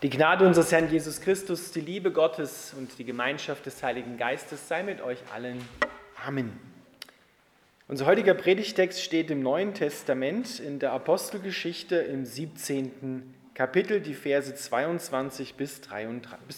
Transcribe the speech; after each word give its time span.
Die 0.00 0.10
Gnade 0.10 0.46
unseres 0.46 0.70
Herrn 0.70 0.88
Jesus 0.88 1.20
Christus, 1.20 1.72
die 1.72 1.80
Liebe 1.80 2.12
Gottes 2.12 2.72
und 2.78 2.96
die 3.00 3.04
Gemeinschaft 3.04 3.66
des 3.66 3.82
Heiligen 3.82 4.16
Geistes 4.16 4.68
sei 4.68 4.84
mit 4.84 5.00
euch 5.00 5.18
allen. 5.34 5.60
Amen. 6.24 6.56
Unser 7.88 8.06
heutiger 8.06 8.34
Predigtext 8.34 9.02
steht 9.02 9.28
im 9.32 9.42
Neuen 9.42 9.74
Testament 9.74 10.60
in 10.60 10.78
der 10.78 10.92
Apostelgeschichte 10.92 11.96
im 11.96 12.24
17. 12.24 13.34
Kapitel, 13.54 14.00
die 14.00 14.14
Verse 14.14 14.54
22 14.54 15.56
bis 15.56 15.80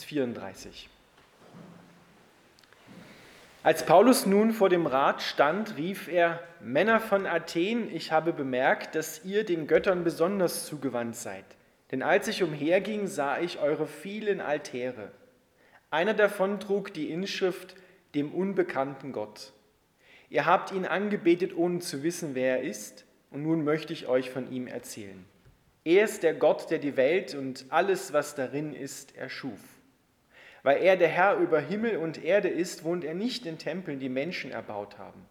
34. 0.05 0.91
Als 3.63 3.87
Paulus 3.87 4.27
nun 4.27 4.53
vor 4.53 4.69
dem 4.69 4.87
Rat 4.87 5.23
stand, 5.23 5.79
rief 5.79 6.09
er, 6.09 6.43
Männer 6.61 7.01
von 7.01 7.27
Athen, 7.27 7.91
ich 7.91 8.13
habe 8.13 8.35
bemerkt, 8.35 8.95
dass 8.95 9.25
ihr 9.25 9.45
den 9.45 9.67
Göttern 9.67 10.05
besonders 10.05 10.67
zugewandt 10.67 11.17
seid. 11.17 11.47
Denn 11.91 12.03
als 12.03 12.29
ich 12.29 12.43
umherging, 12.43 13.07
sah 13.07 13.41
ich 13.41 13.59
eure 13.59 13.87
vielen 13.87 14.41
Altäre. 14.41 15.11
Einer 15.91 16.15
davon 16.15 16.61
trug 16.61 16.95
die 16.95 17.11
Inschrift 17.11 17.75
dem 18.15 18.33
unbekannten 18.33 19.13
Gott. 19.13 19.53
Ihr 20.29 20.47
habt 20.47 20.71
ihn 20.71 20.87
angebetet, 20.87 21.57
ohne 21.57 21.81
zu 21.81 22.05
wissen, 22.05 22.35
wer 22.35 22.59
er 22.59 22.63
ist, 22.63 23.05
und 23.31 23.43
nun 23.43 23.65
möchte 23.65 23.93
ich 23.93 24.07
euch 24.07 24.31
von 24.31 24.51
ihm 24.53 24.69
erzählen. 24.69 25.25
Er 25.85 26.05
ist 26.05 26.23
der 26.23 26.35
Gott, 26.35 26.71
der 26.71 26.79
die 26.79 26.97
Welt 26.97 27.35
und 27.35 27.67
alles, 27.71 28.13
was 28.13 28.35
darin 28.37 28.73
ist, 28.73 29.17
erschuf. 29.17 29.61
Weil 30.63 30.83
er 30.83 30.97
der 30.97 31.09
Herr 31.09 31.39
über 31.39 31.59
Himmel 31.59 31.97
und 31.97 32.23
Erde 32.23 32.49
ist, 32.49 32.85
wohnt 32.85 33.03
er 33.03 33.15
nicht 33.15 33.47
in 33.47 33.59
Tempeln, 33.59 33.99
die 33.99 34.09
Menschen 34.09 34.53
erbaut 34.53 34.99
haben. 34.99 35.27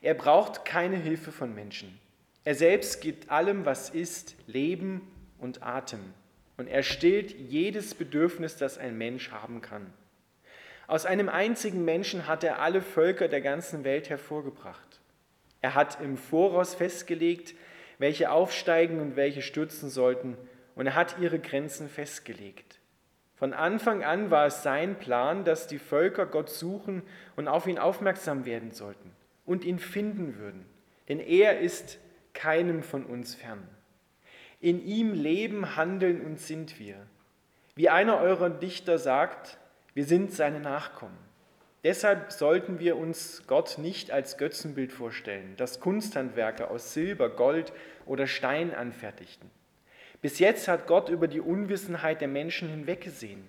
Er 0.00 0.14
braucht 0.14 0.64
keine 0.64 0.96
Hilfe 0.96 1.30
von 1.30 1.54
Menschen. 1.54 2.00
Er 2.42 2.54
selbst 2.54 3.02
gibt 3.02 3.30
allem, 3.30 3.66
was 3.66 3.90
ist, 3.90 4.34
Leben 4.46 5.02
und 5.40 5.62
Atem. 5.62 6.00
Und 6.56 6.68
er 6.68 6.82
stillt 6.82 7.32
jedes 7.32 7.94
Bedürfnis, 7.94 8.56
das 8.56 8.78
ein 8.78 8.98
Mensch 8.98 9.30
haben 9.30 9.60
kann. 9.60 9.92
Aus 10.86 11.06
einem 11.06 11.28
einzigen 11.28 11.84
Menschen 11.84 12.26
hat 12.26 12.44
er 12.44 12.58
alle 12.58 12.82
Völker 12.82 13.28
der 13.28 13.40
ganzen 13.40 13.84
Welt 13.84 14.10
hervorgebracht. 14.10 15.00
Er 15.60 15.74
hat 15.74 16.00
im 16.00 16.16
Voraus 16.16 16.74
festgelegt, 16.74 17.54
welche 17.98 18.30
aufsteigen 18.30 19.00
und 19.00 19.16
welche 19.16 19.42
stürzen 19.42 19.88
sollten, 19.88 20.36
und 20.74 20.86
er 20.86 20.94
hat 20.94 21.16
ihre 21.20 21.38
Grenzen 21.38 21.88
festgelegt. 21.88 22.80
Von 23.36 23.52
Anfang 23.52 24.04
an 24.04 24.30
war 24.30 24.46
es 24.46 24.62
sein 24.62 24.98
Plan, 24.98 25.44
dass 25.44 25.66
die 25.66 25.78
Völker 25.78 26.26
Gott 26.26 26.50
suchen 26.50 27.02
und 27.36 27.48
auf 27.48 27.66
ihn 27.66 27.78
aufmerksam 27.78 28.44
werden 28.44 28.70
sollten 28.70 29.12
und 29.46 29.64
ihn 29.64 29.78
finden 29.78 30.38
würden, 30.38 30.66
denn 31.08 31.20
er 31.20 31.60
ist 31.60 31.98
keinem 32.34 32.82
von 32.82 33.04
uns 33.06 33.34
fern. 33.34 33.66
In 34.60 34.84
ihm 34.84 35.14
leben, 35.14 35.76
handeln 35.76 36.20
und 36.20 36.38
sind 36.38 36.78
wir. 36.78 36.96
Wie 37.74 37.88
einer 37.88 38.18
eurer 38.18 38.50
Dichter 38.50 38.98
sagt, 38.98 39.58
wir 39.94 40.04
sind 40.04 40.32
seine 40.32 40.60
Nachkommen. 40.60 41.16
Deshalb 41.82 42.30
sollten 42.30 42.78
wir 42.78 42.98
uns 42.98 43.44
Gott 43.46 43.78
nicht 43.78 44.10
als 44.10 44.36
Götzenbild 44.36 44.92
vorstellen, 44.92 45.54
das 45.56 45.80
Kunsthandwerker 45.80 46.70
aus 46.70 46.92
Silber, 46.92 47.30
Gold 47.30 47.72
oder 48.04 48.26
Stein 48.26 48.74
anfertigten. 48.74 49.50
Bis 50.20 50.38
jetzt 50.38 50.68
hat 50.68 50.86
Gott 50.86 51.08
über 51.08 51.26
die 51.26 51.40
Unwissenheit 51.40 52.20
der 52.20 52.28
Menschen 52.28 52.68
hinweggesehen. 52.68 53.42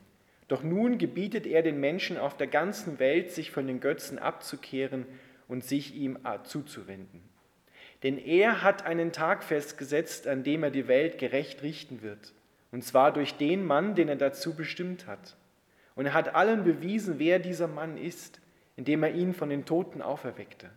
Doch 0.47 0.63
nun 0.63 0.97
gebietet 0.97 1.45
er 1.45 1.61
den 1.61 1.81
Menschen 1.81 2.17
auf 2.17 2.37
der 2.37 2.47
ganzen 2.47 2.99
Welt, 2.99 3.31
sich 3.31 3.51
von 3.51 3.67
den 3.67 3.81
Götzen 3.81 4.17
abzukehren 4.17 5.05
und 5.49 5.65
sich 5.65 5.93
ihm 5.93 6.17
zuzuwenden. 6.43 7.21
Denn 8.03 8.17
er 8.17 8.63
hat 8.63 8.85
einen 8.85 9.11
Tag 9.11 9.43
festgesetzt, 9.43 10.27
an 10.27 10.43
dem 10.43 10.63
er 10.63 10.71
die 10.71 10.87
Welt 10.87 11.17
gerecht 11.17 11.61
richten 11.61 12.01
wird, 12.01 12.33
und 12.71 12.83
zwar 12.83 13.13
durch 13.13 13.35
den 13.35 13.63
Mann, 13.63 13.95
den 13.95 14.09
er 14.09 14.15
dazu 14.15 14.55
bestimmt 14.55 15.07
hat. 15.07 15.35
Und 15.95 16.07
er 16.07 16.13
hat 16.13 16.33
allen 16.33 16.63
bewiesen, 16.63 17.19
wer 17.19 17.37
dieser 17.39 17.67
Mann 17.67 17.97
ist, 17.97 18.39
indem 18.75 19.03
er 19.03 19.11
ihn 19.11 19.33
von 19.33 19.49
den 19.49 19.65
Toten 19.65 20.01
auferweckte. 20.01 20.69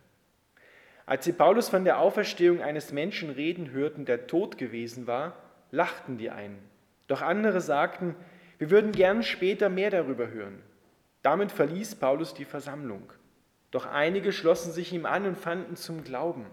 Als 1.07 1.25
sie 1.25 1.33
Paulus 1.33 1.69
von 1.69 1.85
der 1.85 1.99
Auferstehung 1.99 2.61
eines 2.61 2.91
Menschen 2.91 3.29
reden 3.29 3.71
hörten, 3.71 4.05
der 4.05 4.27
tot 4.27 4.57
gewesen 4.57 5.07
war, 5.07 5.37
lachten 5.71 6.17
die 6.17 6.31
einen. 6.31 6.59
Doch 7.07 7.21
andere 7.21 7.61
sagten, 7.61 8.15
wir 8.57 8.71
würden 8.71 8.91
gern 8.91 9.21
später 9.21 9.69
mehr 9.69 9.91
darüber 9.91 10.29
hören. 10.29 10.61
Damit 11.21 11.51
verließ 11.51 11.95
Paulus 11.95 12.33
die 12.33 12.45
Versammlung. 12.45 13.11
Doch 13.71 13.85
einige 13.85 14.31
schlossen 14.31 14.71
sich 14.71 14.93
ihm 14.93 15.05
an 15.05 15.25
und 15.25 15.37
fanden 15.37 15.75
zum 15.75 16.03
Glauben. 16.03 16.45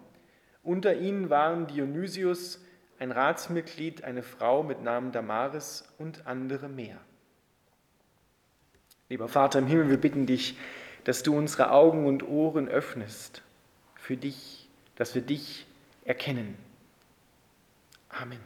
Unter 0.62 0.94
ihnen 0.94 1.28
waren 1.28 1.66
Dionysius, 1.66 2.64
ein 3.00 3.10
Ratsmitglied, 3.10 4.04
eine 4.04 4.22
Frau 4.22 4.62
mit 4.62 4.82
Namen 4.82 5.10
Damaris 5.10 5.84
und 5.98 6.26
andere 6.26 6.68
mehr. 6.68 6.98
Lieber 9.08 9.28
Vater 9.28 9.58
im 9.58 9.66
Himmel, 9.66 9.90
wir 9.90 9.96
bitten 9.96 10.24
dich, 10.24 10.56
dass 11.02 11.24
du 11.24 11.36
unsere 11.36 11.72
Augen 11.72 12.06
und 12.06 12.26
Ohren 12.26 12.68
öffnest 12.68 13.42
für 13.96 14.16
dich, 14.16 14.68
dass 14.94 15.16
wir 15.16 15.22
dich 15.22 15.66
erkennen. 16.04 16.56
Amen. 18.08 18.40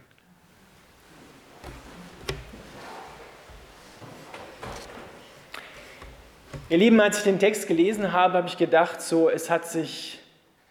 Ihr 6.69 6.79
Lieben, 6.79 7.01
als 7.01 7.19
ich 7.19 7.25
den 7.25 7.39
Text 7.39 7.69
gelesen 7.69 8.13
habe, 8.13 8.39
habe 8.39 8.49
ich 8.49 8.57
gedacht, 8.57 9.03
so, 9.03 9.29
es 9.29 9.51
hat 9.51 9.69
sich 9.69 10.19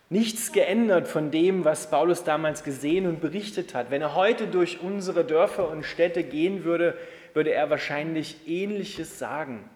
nichts 0.09 0.51
geändert 0.51 1.07
von 1.07 1.31
dem, 1.31 1.65
was 1.65 1.89
Paulus 1.89 2.23
damals 2.23 2.63
gesehen 2.63 3.07
und 3.07 3.21
berichtet 3.21 3.73
hat. 3.73 3.91
Wenn 3.91 4.01
er 4.01 4.15
heute 4.15 4.47
durch 4.47 4.81
unsere 4.81 5.25
Dörfer 5.25 5.69
und 5.69 5.83
Städte 5.83 6.23
gehen 6.23 6.63
würde, 6.63 6.97
würde 7.33 7.51
er 7.51 7.69
wahrscheinlich 7.69 8.47
ähnliches 8.47 9.19
sagen. 9.19 9.69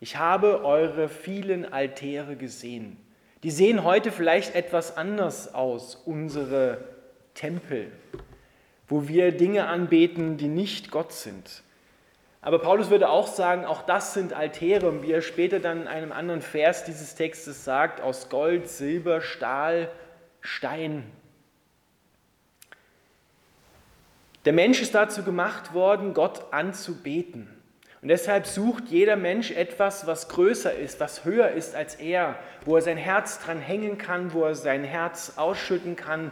Ich 0.00 0.16
habe 0.16 0.64
eure 0.64 1.08
vielen 1.08 1.72
Altäre 1.72 2.36
gesehen. 2.36 2.98
Die 3.42 3.50
sehen 3.50 3.84
heute 3.84 4.12
vielleicht 4.12 4.54
etwas 4.54 4.96
anders 4.96 5.54
aus, 5.54 5.94
unsere 5.94 6.78
Tempel, 7.34 7.92
wo 8.88 9.08
wir 9.08 9.32
Dinge 9.32 9.68
anbeten, 9.68 10.36
die 10.36 10.48
nicht 10.48 10.90
Gott 10.90 11.12
sind. 11.12 11.62
Aber 12.46 12.60
Paulus 12.60 12.90
würde 12.90 13.08
auch 13.08 13.26
sagen, 13.26 13.64
auch 13.64 13.82
das 13.82 14.14
sind 14.14 14.32
Altäre, 14.32 15.02
wie 15.02 15.10
er 15.10 15.20
später 15.20 15.58
dann 15.58 15.82
in 15.82 15.88
einem 15.88 16.12
anderen 16.12 16.40
Vers 16.40 16.84
dieses 16.84 17.16
Textes 17.16 17.64
sagt, 17.64 18.00
aus 18.00 18.28
Gold, 18.28 18.68
Silber, 18.68 19.20
Stahl, 19.20 19.90
Stein. 20.40 21.10
Der 24.44 24.52
Mensch 24.52 24.80
ist 24.80 24.94
dazu 24.94 25.24
gemacht 25.24 25.74
worden, 25.74 26.14
Gott 26.14 26.52
anzubeten. 26.52 27.48
Und 28.00 28.10
deshalb 28.10 28.46
sucht 28.46 28.90
jeder 28.90 29.16
Mensch 29.16 29.50
etwas, 29.50 30.06
was 30.06 30.28
größer 30.28 30.72
ist, 30.72 31.00
was 31.00 31.24
höher 31.24 31.48
ist 31.48 31.74
als 31.74 31.96
er, 31.96 32.36
wo 32.64 32.76
er 32.76 32.82
sein 32.82 32.96
Herz 32.96 33.40
dran 33.40 33.58
hängen 33.58 33.98
kann, 33.98 34.32
wo 34.32 34.44
er 34.44 34.54
sein 34.54 34.84
Herz 34.84 35.32
ausschütten 35.34 35.96
kann, 35.96 36.30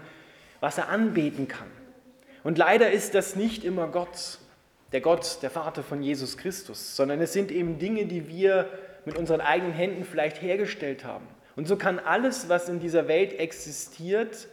was 0.60 0.78
er 0.78 0.90
anbeten 0.90 1.48
kann. 1.48 1.72
Und 2.44 2.56
leider 2.56 2.92
ist 2.92 3.16
das 3.16 3.34
nicht 3.34 3.64
immer 3.64 3.88
Gott 3.88 4.38
der 4.94 5.00
Gott, 5.00 5.38
der 5.42 5.50
Vater 5.50 5.82
von 5.82 6.04
Jesus 6.04 6.36
Christus, 6.36 6.94
sondern 6.94 7.20
es 7.20 7.32
sind 7.32 7.50
eben 7.50 7.80
Dinge, 7.80 8.06
die 8.06 8.28
wir 8.28 8.68
mit 9.04 9.18
unseren 9.18 9.40
eigenen 9.40 9.72
Händen 9.72 10.04
vielleicht 10.04 10.40
hergestellt 10.40 11.04
haben. 11.04 11.26
Und 11.56 11.66
so 11.66 11.74
kann 11.76 11.98
alles, 11.98 12.48
was 12.48 12.68
in 12.68 12.78
dieser 12.78 13.08
Welt 13.08 13.32
existiert, 13.32 14.46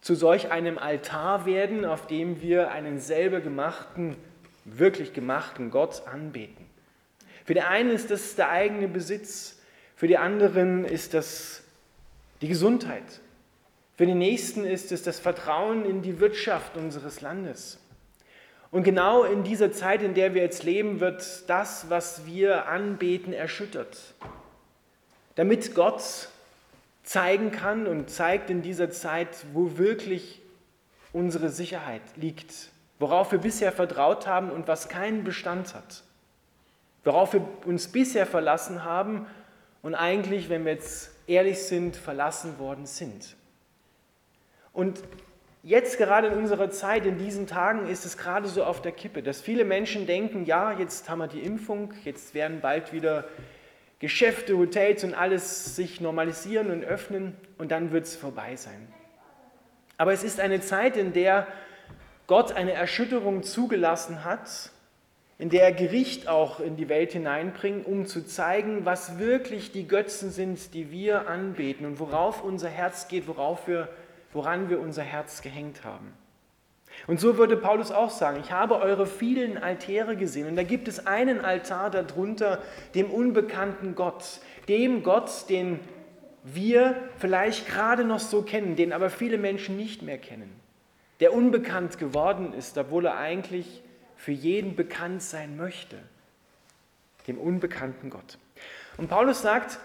zu 0.00 0.16
solch 0.16 0.50
einem 0.50 0.78
Altar 0.78 1.46
werden, 1.46 1.84
auf 1.84 2.08
dem 2.08 2.42
wir 2.42 2.72
einen 2.72 2.98
selber 2.98 3.40
gemachten, 3.40 4.16
wirklich 4.64 5.12
gemachten 5.12 5.70
Gott 5.70 6.02
anbeten. 6.08 6.66
Für 7.44 7.54
den 7.54 7.62
einen 7.62 7.90
ist 7.90 8.10
das 8.10 8.34
der 8.34 8.50
eigene 8.50 8.88
Besitz, 8.88 9.60
für 9.94 10.08
die 10.08 10.18
anderen 10.18 10.84
ist 10.86 11.14
das 11.14 11.62
die 12.40 12.48
Gesundheit, 12.48 13.20
für 13.96 14.06
den 14.06 14.18
nächsten 14.18 14.64
ist 14.64 14.90
es 14.90 15.04
das 15.04 15.20
Vertrauen 15.20 15.84
in 15.84 16.02
die 16.02 16.18
Wirtschaft 16.18 16.76
unseres 16.76 17.20
Landes. 17.20 17.78
Und 18.70 18.82
genau 18.82 19.24
in 19.24 19.44
dieser 19.44 19.72
Zeit, 19.72 20.02
in 20.02 20.14
der 20.14 20.34
wir 20.34 20.42
jetzt 20.42 20.62
leben, 20.62 21.00
wird 21.00 21.48
das, 21.48 21.88
was 21.88 22.26
wir 22.26 22.66
anbeten, 22.66 23.32
erschüttert. 23.32 24.14
Damit 25.36 25.74
Gott 25.74 26.28
zeigen 27.02 27.50
kann 27.50 27.86
und 27.86 28.10
zeigt 28.10 28.50
in 28.50 28.60
dieser 28.60 28.90
Zeit, 28.90 29.28
wo 29.54 29.78
wirklich 29.78 30.42
unsere 31.12 31.48
Sicherheit 31.48 32.02
liegt, 32.16 32.70
worauf 32.98 33.32
wir 33.32 33.38
bisher 33.38 33.72
vertraut 33.72 34.26
haben 34.26 34.50
und 34.50 34.68
was 34.68 34.90
keinen 34.90 35.24
Bestand 35.24 35.74
hat, 35.74 36.02
worauf 37.04 37.32
wir 37.32 37.46
uns 37.64 37.88
bisher 37.88 38.26
verlassen 38.26 38.84
haben 38.84 39.26
und 39.80 39.94
eigentlich, 39.94 40.50
wenn 40.50 40.66
wir 40.66 40.72
jetzt 40.72 41.12
ehrlich 41.26 41.62
sind, 41.62 41.96
verlassen 41.96 42.58
worden 42.58 42.84
sind. 42.84 43.36
Und 44.74 45.00
jetzt 45.62 45.98
gerade 45.98 46.28
in 46.28 46.34
unserer 46.34 46.70
Zeit, 46.70 47.06
in 47.06 47.18
diesen 47.18 47.46
Tagen, 47.46 47.88
ist 47.88 48.04
es 48.04 48.16
gerade 48.16 48.48
so 48.48 48.64
auf 48.64 48.82
der 48.82 48.92
Kippe, 48.92 49.22
dass 49.22 49.40
viele 49.40 49.64
Menschen 49.64 50.06
denken, 50.06 50.44
ja, 50.44 50.72
jetzt 50.72 51.08
haben 51.08 51.18
wir 51.18 51.28
die 51.28 51.40
Impfung, 51.40 51.92
jetzt 52.04 52.34
werden 52.34 52.60
bald 52.60 52.92
wieder 52.92 53.24
Geschäfte, 53.98 54.56
Hotels 54.56 55.02
und 55.02 55.14
alles 55.14 55.74
sich 55.74 56.00
normalisieren 56.00 56.70
und 56.70 56.84
öffnen 56.84 57.36
und 57.58 57.72
dann 57.72 57.90
wird 57.90 58.04
es 58.04 58.14
vorbei 58.14 58.54
sein. 58.56 58.86
Aber 59.96 60.12
es 60.12 60.22
ist 60.22 60.38
eine 60.38 60.60
Zeit, 60.60 60.96
in 60.96 61.12
der 61.12 61.48
Gott 62.28 62.52
eine 62.52 62.72
Erschütterung 62.72 63.42
zugelassen 63.42 64.24
hat, 64.24 64.70
in 65.38 65.50
der 65.50 65.62
er 65.62 65.72
Gericht 65.72 66.28
auch 66.28 66.60
in 66.60 66.76
die 66.76 66.88
Welt 66.88 67.12
hineinbringt, 67.12 67.86
um 67.86 68.06
zu 68.06 68.24
zeigen, 68.26 68.84
was 68.84 69.18
wirklich 69.18 69.72
die 69.72 69.88
Götzen 69.88 70.30
sind, 70.30 70.74
die 70.74 70.90
wir 70.90 71.28
anbeten 71.28 71.86
und 71.86 71.98
worauf 71.98 72.42
unser 72.42 72.68
Herz 72.68 73.08
geht, 73.08 73.26
worauf 73.26 73.66
wir, 73.66 73.88
woran 74.32 74.68
wir 74.68 74.80
unser 74.80 75.02
Herz 75.02 75.42
gehängt 75.42 75.84
haben. 75.84 76.12
Und 77.06 77.20
so 77.20 77.38
würde 77.38 77.56
Paulus 77.56 77.90
auch 77.90 78.10
sagen, 78.10 78.40
ich 78.40 78.50
habe 78.50 78.76
eure 78.76 79.06
vielen 79.06 79.58
Altäre 79.58 80.16
gesehen 80.16 80.48
und 80.48 80.56
da 80.56 80.62
gibt 80.62 80.88
es 80.88 81.06
einen 81.06 81.44
Altar 81.44 81.90
darunter, 81.90 82.62
dem 82.94 83.10
unbekannten 83.10 83.94
Gott, 83.94 84.40
dem 84.68 85.02
Gott, 85.02 85.48
den 85.48 85.80
wir 86.44 86.96
vielleicht 87.18 87.66
gerade 87.66 88.04
noch 88.04 88.20
so 88.20 88.42
kennen, 88.42 88.76
den 88.76 88.92
aber 88.92 89.10
viele 89.10 89.38
Menschen 89.38 89.76
nicht 89.76 90.02
mehr 90.02 90.18
kennen, 90.18 90.52
der 91.20 91.34
unbekannt 91.34 91.98
geworden 91.98 92.52
ist, 92.52 92.76
obwohl 92.78 93.06
er 93.06 93.16
eigentlich 93.16 93.82
für 94.16 94.32
jeden 94.32 94.74
bekannt 94.74 95.22
sein 95.22 95.56
möchte, 95.56 95.96
dem 97.26 97.38
unbekannten 97.38 98.10
Gott. 98.10 98.38
Und 98.96 99.08
Paulus 99.08 99.42
sagt, 99.42 99.78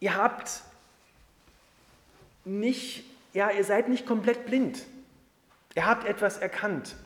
ihr 0.00 0.16
habt 0.16 0.62
nicht, 2.46 3.04
ja, 3.32 3.50
ihr 3.50 3.64
seid 3.64 3.88
nicht 3.88 4.06
komplett 4.06 4.46
blind. 4.46 4.84
Ihr 5.74 5.86
habt 5.86 6.06
etwas 6.06 6.38
erkannt. 6.38 6.96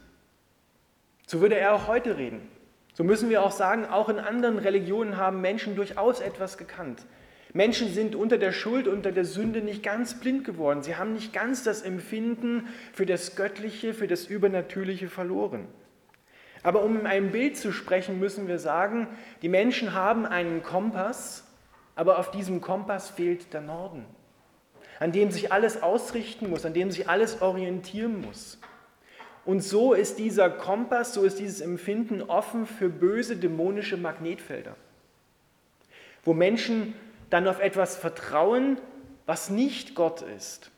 So 1.27 1.41
würde 1.41 1.57
er 1.57 1.75
auch 1.75 1.89
heute 1.89 2.17
reden. 2.17 2.41
So 2.95 3.05
müssen 3.05 3.31
wir 3.31 3.43
auch 3.43 3.53
sagen, 3.53 3.87
auch 3.87 4.09
in 4.09 4.19
anderen 4.19 4.59
Religionen 4.59 5.17
haben 5.17 5.41
Menschen 5.41 5.75
durchaus 5.75 6.21
etwas 6.21 6.59
gekannt. 6.59 7.03
Menschen 7.53 7.93
sind 7.93 8.15
unter 8.15 8.39
der 8.39 8.53
Schuld, 8.53 8.87
unter 8.87 9.11
der 9.11 9.25
Sünde 9.25 9.61
nicht 9.61 9.83
ganz 9.83 10.21
blind 10.21 10.45
geworden. 10.45 10.83
Sie 10.83 10.97
haben 10.97 11.15
nicht 11.15 11.33
ganz 11.33 11.65
das 11.65 11.83
Empfinden 11.83 12.69
für 12.93 13.07
das 13.07 13.35
Göttliche, 13.35 13.93
für 13.95 14.07
das 14.07 14.27
Übernatürliche 14.27 15.09
verloren. 15.09 15.67
Aber 16.63 16.83
um 16.85 17.01
in 17.01 17.07
einem 17.07 17.33
Bild 17.33 17.57
zu 17.57 17.73
sprechen, 17.73 18.21
müssen 18.21 18.47
wir 18.47 18.59
sagen, 18.59 19.09
die 19.43 19.49
Menschen 19.49 19.95
haben 19.95 20.27
einen 20.27 20.63
Kompass, 20.63 21.45
aber 21.97 22.19
auf 22.19 22.31
diesem 22.31 22.61
Kompass 22.61 23.11
fehlt 23.11 23.53
der 23.53 23.63
Norden, 23.63 24.05
an 25.01 25.13
dem 25.13 25.33
sich 25.33 25.51
alles 25.51 25.83
ausrichten 25.83 26.49
muss, 26.49 26.65
an 26.65 26.75
dem 26.75 26.91
sich 26.93 27.09
alles 27.09 27.43
orientieren 27.43 28.21
muss. 28.21 28.59
Und 29.45 29.65
so 29.65 29.95
ist 29.95 30.19
dieser 30.19 30.51
Kompass, 30.51 31.15
so 31.15 31.23
ist 31.25 31.41
dieses 31.41 31.63
Empfinden 31.63 32.23
offen 32.23 32.67
für 32.67 32.91
böse 32.91 33.37
dämonische 33.37 33.97
Magnetfelder, 33.97 34.77
wo 36.23 36.35
Menschen 36.35 36.95
dann 37.31 37.49
auf 37.49 37.61
etwas 37.61 37.97
vertrauen, 37.97 38.79
was 39.25 39.49
nicht 39.49 39.95
Gott 39.95 40.23
ist. 40.37 40.71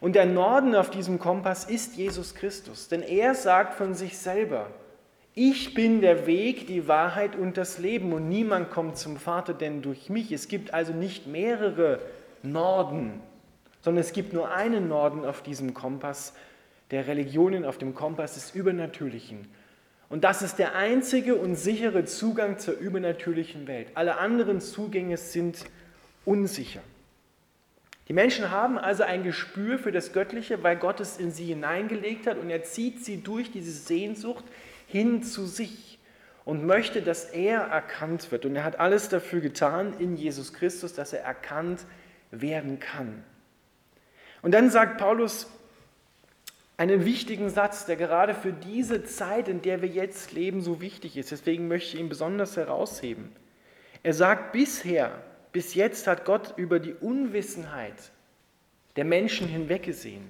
Und 0.00 0.14
der 0.16 0.26
Norden 0.26 0.74
auf 0.74 0.90
diesem 0.90 1.18
Kompass 1.18 1.64
ist 1.64 1.96
Jesus 1.96 2.34
Christus, 2.34 2.88
denn 2.88 3.02
er 3.02 3.34
sagt 3.34 3.74
von 3.74 3.94
sich 3.94 4.16
selber, 4.18 4.70
ich 5.34 5.74
bin 5.74 6.00
der 6.00 6.26
Weg, 6.26 6.66
die 6.68 6.88
Wahrheit 6.88 7.36
und 7.36 7.56
das 7.56 7.78
Leben 7.78 8.12
und 8.12 8.28
niemand 8.28 8.70
kommt 8.70 8.96
zum 8.96 9.16
Vater 9.16 9.52
denn 9.52 9.82
durch 9.82 10.08
mich. 10.08 10.30
Es 10.30 10.48
gibt 10.48 10.72
also 10.72 10.92
nicht 10.92 11.26
mehrere 11.26 12.00
Norden, 12.42 13.20
sondern 13.84 14.00
es 14.00 14.14
gibt 14.14 14.32
nur 14.32 14.50
einen 14.50 14.88
Norden 14.88 15.26
auf 15.26 15.42
diesem 15.42 15.74
Kompass 15.74 16.32
der 16.90 17.06
Religionen, 17.06 17.66
auf 17.66 17.76
dem 17.76 17.94
Kompass 17.94 18.32
des 18.32 18.54
Übernatürlichen. 18.54 19.46
Und 20.08 20.24
das 20.24 20.40
ist 20.40 20.58
der 20.58 20.74
einzige 20.74 21.34
und 21.34 21.54
sichere 21.54 22.06
Zugang 22.06 22.58
zur 22.58 22.78
übernatürlichen 22.78 23.66
Welt. 23.66 23.88
Alle 23.92 24.16
anderen 24.16 24.62
Zugänge 24.62 25.18
sind 25.18 25.66
unsicher. 26.24 26.80
Die 28.08 28.14
Menschen 28.14 28.50
haben 28.50 28.78
also 28.78 29.02
ein 29.02 29.22
Gespür 29.22 29.78
für 29.78 29.92
das 29.92 30.14
Göttliche, 30.14 30.62
weil 30.62 30.76
Gott 30.76 31.00
es 31.00 31.18
in 31.18 31.30
sie 31.30 31.44
hineingelegt 31.44 32.26
hat 32.26 32.38
und 32.38 32.48
er 32.48 32.62
zieht 32.62 33.04
sie 33.04 33.18
durch 33.18 33.50
diese 33.50 33.72
Sehnsucht 33.72 34.44
hin 34.86 35.22
zu 35.22 35.44
sich 35.44 35.98
und 36.46 36.64
möchte, 36.64 37.02
dass 37.02 37.26
er 37.26 37.60
erkannt 37.60 38.32
wird. 38.32 38.46
Und 38.46 38.56
er 38.56 38.64
hat 38.64 38.80
alles 38.80 39.10
dafür 39.10 39.42
getan 39.42 39.92
in 39.98 40.16
Jesus 40.16 40.54
Christus, 40.54 40.94
dass 40.94 41.12
er 41.12 41.20
erkannt 41.20 41.80
werden 42.30 42.80
kann. 42.80 43.22
Und 44.44 44.52
dann 44.52 44.68
sagt 44.68 44.98
Paulus, 44.98 45.50
einen 46.76 47.06
wichtigen 47.06 47.48
Satz, 47.48 47.86
der 47.86 47.96
gerade 47.96 48.34
für 48.34 48.52
diese 48.52 49.02
Zeit, 49.02 49.48
in 49.48 49.62
der 49.62 49.80
wir 49.80 49.88
jetzt 49.88 50.32
leben, 50.32 50.60
so 50.60 50.82
wichtig 50.82 51.16
ist. 51.16 51.30
Deswegen 51.30 51.66
möchte 51.66 51.96
ich 51.96 52.02
ihn 52.02 52.10
besonders 52.10 52.58
herausheben. 52.58 53.32
Er 54.02 54.12
sagt, 54.12 54.52
bisher, 54.52 55.12
bis 55.52 55.72
jetzt 55.72 56.06
hat 56.06 56.26
Gott 56.26 56.52
über 56.58 56.78
die 56.78 56.92
Unwissenheit 56.92 57.94
der 58.96 59.06
Menschen 59.06 59.48
hinweggesehen. 59.48 60.28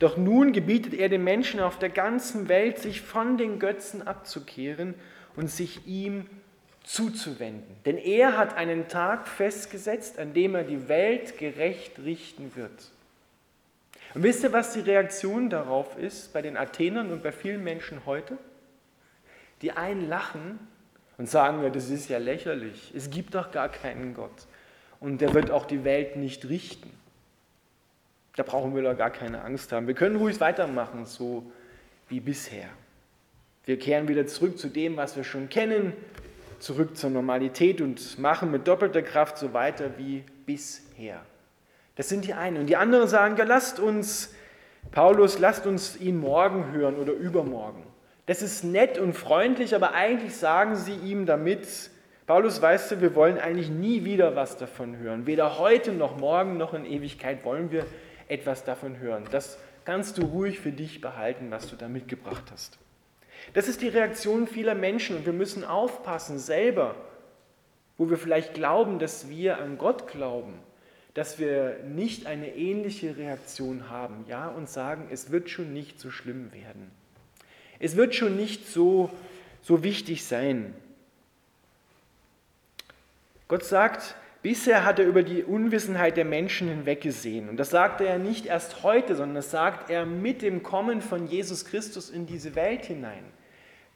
Doch 0.00 0.18
nun 0.18 0.52
gebietet 0.52 0.92
er 0.92 1.08
den 1.08 1.24
Menschen 1.24 1.60
auf 1.60 1.78
der 1.78 1.88
ganzen 1.88 2.48
Welt, 2.48 2.78
sich 2.78 3.00
von 3.00 3.38
den 3.38 3.58
Götzen 3.58 4.06
abzukehren 4.06 4.94
und 5.34 5.48
sich 5.50 5.86
ihm 5.86 6.26
zuzuwenden. 6.84 7.74
Denn 7.86 7.96
er 7.96 8.36
hat 8.36 8.58
einen 8.58 8.88
Tag 8.88 9.26
festgesetzt, 9.26 10.18
an 10.18 10.34
dem 10.34 10.54
er 10.54 10.64
die 10.64 10.88
Welt 10.88 11.38
gerecht 11.38 12.00
richten 12.00 12.54
wird. 12.54 12.92
Und 14.14 14.22
wisst 14.22 14.42
ihr, 14.42 14.52
was 14.52 14.72
die 14.72 14.80
Reaktion 14.80 15.50
darauf 15.50 15.96
ist 15.96 16.32
bei 16.32 16.42
den 16.42 16.56
Athenern 16.56 17.12
und 17.12 17.22
bei 17.22 17.32
vielen 17.32 17.62
Menschen 17.62 18.06
heute? 18.06 18.38
Die 19.62 19.72
einen 19.72 20.08
lachen 20.08 20.58
und 21.18 21.28
sagen, 21.28 21.62
ja, 21.62 21.70
das 21.70 21.90
ist 21.90 22.08
ja 22.08 22.18
lächerlich, 22.18 22.92
es 22.96 23.10
gibt 23.10 23.34
doch 23.34 23.52
gar 23.52 23.68
keinen 23.68 24.14
Gott 24.14 24.46
und 25.00 25.20
der 25.20 25.34
wird 25.34 25.50
auch 25.50 25.66
die 25.66 25.84
Welt 25.84 26.16
nicht 26.16 26.48
richten. 26.48 26.90
Da 28.36 28.42
brauchen 28.42 28.74
wir 28.74 28.82
doch 28.82 28.96
gar 28.96 29.10
keine 29.10 29.42
Angst 29.42 29.70
haben. 29.72 29.86
Wir 29.86 29.94
können 29.94 30.16
ruhig 30.16 30.40
weitermachen, 30.40 31.04
so 31.04 31.50
wie 32.08 32.20
bisher. 32.20 32.68
Wir 33.66 33.78
kehren 33.78 34.08
wieder 34.08 34.26
zurück 34.26 34.58
zu 34.58 34.68
dem, 34.68 34.96
was 34.96 35.16
wir 35.16 35.24
schon 35.24 35.48
kennen, 35.48 35.92
zurück 36.58 36.96
zur 36.96 37.10
Normalität 37.10 37.80
und 37.80 38.18
machen 38.18 38.50
mit 38.50 38.66
doppelter 38.66 39.02
Kraft 39.02 39.38
so 39.38 39.52
weiter 39.52 39.98
wie 39.98 40.24
bisher. 40.46 41.20
Das 42.00 42.08
sind 42.08 42.24
die 42.24 42.32
einen. 42.32 42.56
Und 42.56 42.66
die 42.66 42.76
anderen 42.76 43.08
sagen, 43.08 43.36
ja, 43.36 43.44
lasst 43.44 43.78
uns, 43.78 44.34
Paulus, 44.90 45.38
lasst 45.38 45.66
uns 45.66 46.00
ihn 46.00 46.18
morgen 46.18 46.72
hören 46.72 46.96
oder 46.96 47.12
übermorgen. 47.12 47.82
Das 48.24 48.40
ist 48.40 48.64
nett 48.64 48.98
und 48.98 49.12
freundlich, 49.12 49.74
aber 49.74 49.92
eigentlich 49.92 50.34
sagen 50.34 50.76
sie 50.76 50.94
ihm 50.94 51.26
damit, 51.26 51.90
Paulus, 52.26 52.62
weißt 52.62 52.92
du, 52.92 53.00
wir 53.02 53.14
wollen 53.14 53.36
eigentlich 53.36 53.68
nie 53.68 54.02
wieder 54.06 54.34
was 54.34 54.56
davon 54.56 54.96
hören. 54.96 55.26
Weder 55.26 55.58
heute 55.58 55.92
noch 55.92 56.16
morgen 56.16 56.56
noch 56.56 56.72
in 56.72 56.86
Ewigkeit 56.86 57.44
wollen 57.44 57.70
wir 57.70 57.84
etwas 58.28 58.64
davon 58.64 58.98
hören. 58.98 59.24
Das 59.30 59.58
kannst 59.84 60.16
du 60.16 60.22
ruhig 60.22 60.58
für 60.58 60.72
dich 60.72 61.02
behalten, 61.02 61.50
was 61.50 61.68
du 61.68 61.76
da 61.76 61.86
mitgebracht 61.86 62.44
hast. 62.50 62.78
Das 63.52 63.68
ist 63.68 63.82
die 63.82 63.88
Reaktion 63.88 64.46
vieler 64.46 64.74
Menschen 64.74 65.18
und 65.18 65.26
wir 65.26 65.34
müssen 65.34 65.64
aufpassen 65.64 66.38
selber, 66.38 66.94
wo 67.98 68.08
wir 68.08 68.16
vielleicht 68.16 68.54
glauben, 68.54 68.98
dass 68.98 69.28
wir 69.28 69.58
an 69.58 69.76
Gott 69.76 70.08
glauben 70.08 70.60
dass 71.14 71.38
wir 71.38 71.78
nicht 71.84 72.26
eine 72.26 72.54
ähnliche 72.54 73.16
Reaktion 73.16 73.88
haben, 73.90 74.24
ja, 74.28 74.48
und 74.48 74.68
sagen, 74.68 75.08
es 75.10 75.30
wird 75.30 75.50
schon 75.50 75.72
nicht 75.72 75.98
so 75.98 76.10
schlimm 76.10 76.52
werden. 76.52 76.90
Es 77.78 77.96
wird 77.96 78.14
schon 78.14 78.36
nicht 78.36 78.68
so, 78.68 79.10
so 79.62 79.82
wichtig 79.82 80.24
sein. 80.24 80.74
Gott 83.48 83.64
sagt, 83.64 84.14
bisher 84.42 84.84
hat 84.84 84.98
er 84.98 85.06
über 85.06 85.22
die 85.22 85.42
Unwissenheit 85.42 86.16
der 86.16 86.24
Menschen 86.24 86.68
hinweggesehen. 86.68 87.48
Und 87.48 87.56
das 87.56 87.70
sagt 87.70 88.00
er 88.00 88.18
nicht 88.18 88.46
erst 88.46 88.84
heute, 88.84 89.16
sondern 89.16 89.36
das 89.36 89.50
sagt 89.50 89.90
er 89.90 90.06
mit 90.06 90.42
dem 90.42 90.62
Kommen 90.62 91.02
von 91.02 91.26
Jesus 91.26 91.64
Christus 91.64 92.10
in 92.10 92.26
diese 92.26 92.54
Welt 92.54 92.84
hinein. 92.84 93.24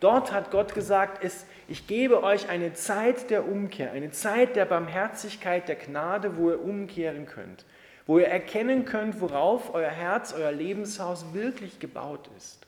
Dort 0.05 0.33
hat 0.33 0.51
Gott 0.51 0.75
gesagt, 0.75 1.25
es, 1.25 1.47
ich 1.67 1.87
gebe 1.87 2.23
euch 2.23 2.51
eine 2.51 2.75
Zeit 2.75 3.31
der 3.31 3.49
Umkehr, 3.49 3.93
eine 3.93 4.11
Zeit 4.11 4.55
der 4.55 4.67
Barmherzigkeit, 4.67 5.67
der 5.67 5.77
Gnade, 5.77 6.37
wo 6.37 6.51
ihr 6.51 6.63
umkehren 6.63 7.25
könnt, 7.25 7.65
wo 8.07 8.19
ihr 8.19 8.29
erkennen 8.29 8.85
könnt, 8.85 9.23
worauf 9.23 9.73
euer 9.73 9.89
Herz, 9.89 10.35
euer 10.35 10.53
Lebenshaus 10.53 11.33
wirklich 11.33 11.79
gebaut 11.79 12.29
ist. 12.37 12.67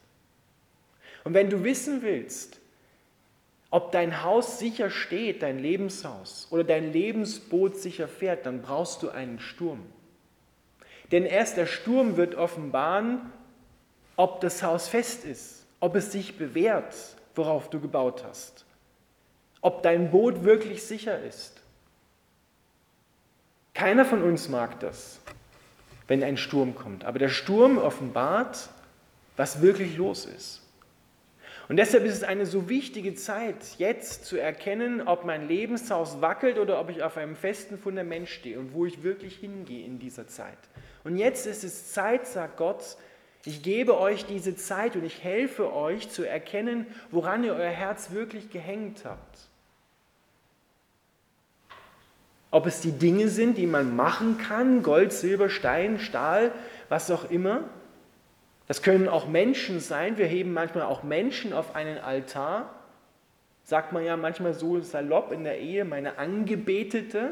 Und 1.24 1.34
wenn 1.34 1.50
du 1.50 1.62
wissen 1.62 2.00
willst, 2.00 2.58
ob 3.68 3.92
dein 3.92 4.22
Haus 4.22 4.58
sicher 4.58 4.88
steht, 4.88 5.42
dein 5.42 5.58
Lebenshaus, 5.58 6.48
oder 6.50 6.64
dein 6.64 6.90
Lebensboot 6.90 7.76
sicher 7.76 8.08
fährt, 8.08 8.46
dann 8.46 8.62
brauchst 8.62 9.02
du 9.02 9.10
einen 9.10 9.40
Sturm. 9.40 9.84
Denn 11.12 11.26
erst 11.26 11.58
der 11.58 11.66
Sturm 11.66 12.16
wird 12.16 12.34
offenbaren, 12.34 13.30
ob 14.16 14.40
das 14.40 14.62
Haus 14.62 14.88
fest 14.88 15.26
ist, 15.26 15.66
ob 15.80 15.96
es 15.96 16.12
sich 16.12 16.38
bewährt, 16.38 16.94
worauf 17.36 17.70
du 17.70 17.80
gebaut 17.80 18.24
hast. 18.26 18.64
Ob 19.60 19.82
dein 19.82 20.10
Boot 20.10 20.44
wirklich 20.44 20.82
sicher 20.82 21.22
ist. 21.22 21.60
Keiner 23.74 24.04
von 24.04 24.22
uns 24.22 24.48
mag 24.48 24.80
das, 24.80 25.20
wenn 26.08 26.22
ein 26.22 26.36
Sturm 26.36 26.74
kommt. 26.74 27.04
Aber 27.04 27.18
der 27.18 27.28
Sturm 27.28 27.78
offenbart, 27.78 28.70
was 29.36 29.60
wirklich 29.60 29.96
los 29.96 30.24
ist. 30.24 30.62
Und 31.68 31.78
deshalb 31.78 32.04
ist 32.04 32.14
es 32.14 32.22
eine 32.22 32.46
so 32.46 32.68
wichtige 32.68 33.14
Zeit, 33.14 33.56
jetzt 33.78 34.24
zu 34.24 34.36
erkennen, 34.36 35.02
ob 35.02 35.24
mein 35.24 35.48
Lebenshaus 35.48 36.20
wackelt 36.20 36.58
oder 36.58 36.80
ob 36.80 36.90
ich 36.90 37.02
auf 37.02 37.16
einem 37.16 37.34
festen 37.34 37.76
Fundament 37.76 38.28
stehe 38.28 38.58
und 38.58 38.72
wo 38.72 38.86
ich 38.86 39.02
wirklich 39.02 39.36
hingehe 39.36 39.84
in 39.84 39.98
dieser 39.98 40.28
Zeit. 40.28 40.58
Und 41.02 41.16
jetzt 41.16 41.46
ist 41.46 41.64
es 41.64 41.92
Zeit, 41.92 42.26
sagt 42.26 42.56
Gott, 42.56 42.96
Ich 43.46 43.62
gebe 43.62 43.96
euch 44.00 44.26
diese 44.26 44.56
Zeit 44.56 44.96
und 44.96 45.04
ich 45.04 45.22
helfe 45.22 45.72
euch 45.72 46.10
zu 46.10 46.24
erkennen, 46.24 46.84
woran 47.12 47.44
ihr 47.44 47.54
euer 47.54 47.70
Herz 47.70 48.10
wirklich 48.10 48.50
gehängt 48.50 49.04
habt. 49.04 49.38
Ob 52.50 52.66
es 52.66 52.80
die 52.80 52.90
Dinge 52.90 53.28
sind, 53.28 53.56
die 53.56 53.68
man 53.68 53.94
machen 53.94 54.38
kann, 54.38 54.82
Gold, 54.82 55.12
Silber, 55.12 55.48
Stein, 55.48 56.00
Stahl, 56.00 56.50
was 56.88 57.08
auch 57.12 57.30
immer. 57.30 57.62
Das 58.66 58.82
können 58.82 59.08
auch 59.08 59.28
Menschen 59.28 59.78
sein. 59.78 60.18
Wir 60.18 60.26
heben 60.26 60.52
manchmal 60.52 60.84
auch 60.84 61.04
Menschen 61.04 61.52
auf 61.52 61.76
einen 61.76 61.98
Altar. 61.98 62.74
Sagt 63.62 63.92
man 63.92 64.04
ja 64.04 64.16
manchmal 64.16 64.54
so 64.54 64.80
salopp 64.80 65.30
in 65.30 65.44
der 65.44 65.60
Ehe, 65.60 65.84
meine 65.84 66.18
Angebetete 66.18 67.30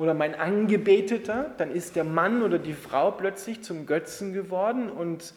oder 0.00 0.14
mein 0.14 0.34
Angebeteter, 0.34 1.54
dann 1.58 1.72
ist 1.72 1.94
der 1.94 2.04
Mann 2.04 2.42
oder 2.42 2.58
die 2.58 2.72
Frau 2.72 3.10
plötzlich 3.10 3.62
zum 3.62 3.84
Götzen 3.84 4.32
geworden 4.32 4.88
und 4.88 5.34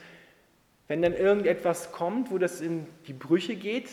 wenn 0.88 1.02
dann 1.02 1.14
irgendetwas 1.14 1.92
kommt, 1.92 2.32
wo 2.32 2.38
das 2.38 2.62
in 2.62 2.88
die 3.06 3.12
Brüche 3.12 3.58
geht, 3.58 3.90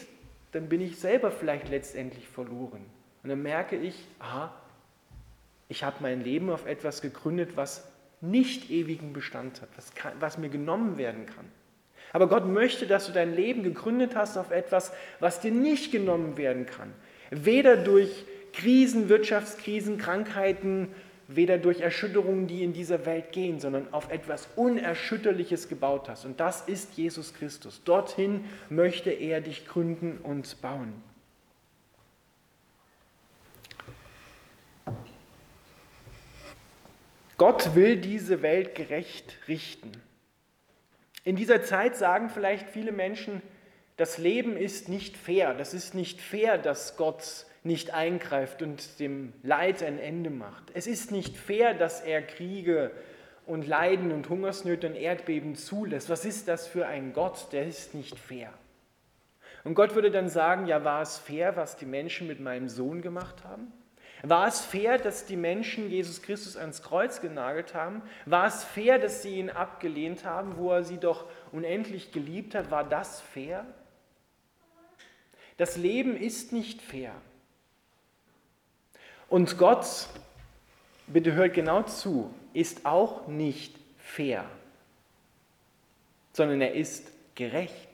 dann 0.52 0.68
bin 0.68 0.80
ich 0.80 1.00
selber 1.00 1.32
vielleicht 1.32 1.68
letztendlich 1.70 2.28
verloren. 2.28 2.86
Und 3.24 3.30
dann 3.30 3.42
merke 3.42 3.74
ich, 3.74 3.96
aha, 4.20 4.54
ich 5.68 5.82
habe 5.82 5.96
mein 6.00 6.22
Leben 6.22 6.50
auf 6.50 6.66
etwas 6.66 7.02
gegründet, 7.02 7.56
was 7.56 7.88
nicht 8.20 8.70
ewigen 8.70 9.12
Bestand 9.12 9.62
hat, 9.62 9.70
was, 9.74 9.92
kann, 9.96 10.12
was 10.20 10.38
mir 10.38 10.50
genommen 10.50 10.98
werden 10.98 11.26
kann. 11.26 11.50
Aber 12.12 12.28
Gott 12.28 12.46
möchte, 12.46 12.86
dass 12.86 13.06
du 13.06 13.12
dein 13.12 13.34
Leben 13.34 13.64
gegründet 13.64 14.14
hast 14.14 14.36
auf 14.36 14.52
etwas, 14.52 14.92
was 15.18 15.40
dir 15.40 15.50
nicht 15.50 15.90
genommen 15.90 16.36
werden 16.36 16.66
kann. 16.66 16.92
Weder 17.30 17.76
durch 17.76 18.24
Krisen, 18.52 19.08
Wirtschaftskrisen, 19.08 19.98
Krankheiten, 19.98 20.88
weder 21.28 21.58
durch 21.58 21.80
Erschütterungen, 21.80 22.46
die 22.46 22.64
in 22.64 22.72
dieser 22.72 23.06
Welt 23.06 23.32
gehen, 23.32 23.60
sondern 23.60 23.92
auf 23.92 24.10
etwas 24.10 24.48
Unerschütterliches 24.56 25.68
gebaut 25.68 26.08
hast. 26.08 26.24
Und 26.24 26.40
das 26.40 26.62
ist 26.62 26.94
Jesus 26.96 27.34
Christus. 27.34 27.82
Dorthin 27.84 28.44
möchte 28.68 29.10
er 29.10 29.40
dich 29.40 29.66
gründen 29.66 30.18
und 30.22 30.60
bauen. 30.60 30.92
Gott 37.36 37.74
will 37.74 37.96
diese 37.96 38.42
Welt 38.42 38.74
gerecht 38.74 39.38
richten. 39.48 39.92
In 41.24 41.36
dieser 41.36 41.62
Zeit 41.62 41.96
sagen 41.96 42.28
vielleicht 42.28 42.68
viele 42.68 42.92
Menschen, 42.92 43.40
das 43.96 44.18
Leben 44.18 44.56
ist 44.56 44.88
nicht 44.88 45.16
fair. 45.16 45.54
Das 45.54 45.74
ist 45.74 45.94
nicht 45.94 46.20
fair, 46.20 46.58
dass 46.58 46.96
Gott 46.96 47.46
nicht 47.62 47.92
eingreift 47.92 48.62
und 48.62 49.00
dem 49.00 49.32
Leid 49.42 49.82
ein 49.82 49.98
Ende 49.98 50.30
macht. 50.30 50.70
Es 50.74 50.86
ist 50.86 51.12
nicht 51.12 51.36
fair, 51.36 51.74
dass 51.74 52.00
er 52.00 52.22
Kriege 52.22 52.90
und 53.46 53.66
Leiden 53.66 54.12
und 54.12 54.28
Hungersnöte 54.28 54.86
und 54.86 54.94
Erdbeben 54.94 55.54
zulässt. 55.54 56.08
Was 56.08 56.24
ist 56.24 56.48
das 56.48 56.66
für 56.66 56.86
ein 56.86 57.12
Gott? 57.12 57.52
Der 57.52 57.66
ist 57.66 57.94
nicht 57.94 58.18
fair. 58.18 58.52
Und 59.64 59.74
Gott 59.74 59.94
würde 59.94 60.10
dann 60.10 60.28
sagen, 60.28 60.66
ja, 60.66 60.84
war 60.84 61.02
es 61.02 61.18
fair, 61.18 61.56
was 61.56 61.76
die 61.76 61.86
Menschen 61.86 62.26
mit 62.26 62.40
meinem 62.40 62.68
Sohn 62.68 63.02
gemacht 63.02 63.44
haben? 63.44 63.72
War 64.22 64.46
es 64.46 64.60
fair, 64.60 64.98
dass 64.98 65.24
die 65.26 65.36
Menschen 65.36 65.90
Jesus 65.90 66.22
Christus 66.22 66.56
ans 66.56 66.82
Kreuz 66.82 67.20
genagelt 67.20 67.74
haben? 67.74 68.02
War 68.26 68.46
es 68.46 68.64
fair, 68.64 68.98
dass 68.98 69.22
sie 69.22 69.36
ihn 69.36 69.50
abgelehnt 69.50 70.24
haben, 70.24 70.56
wo 70.56 70.70
er 70.70 70.82
sie 70.82 70.98
doch 70.98 71.26
unendlich 71.52 72.12
geliebt 72.12 72.54
hat? 72.54 72.70
War 72.70 72.84
das 72.84 73.20
fair? 73.20 73.66
Das 75.56 75.76
Leben 75.76 76.16
ist 76.16 76.52
nicht 76.52 76.80
fair. 76.82 77.12
Und 79.30 79.58
Gott, 79.58 80.08
bitte 81.06 81.32
hört 81.32 81.54
genau 81.54 81.84
zu, 81.84 82.34
ist 82.52 82.84
auch 82.84 83.28
nicht 83.28 83.74
fair, 83.96 84.44
sondern 86.32 86.60
er 86.60 86.74
ist 86.74 87.12
gerecht. 87.36 87.88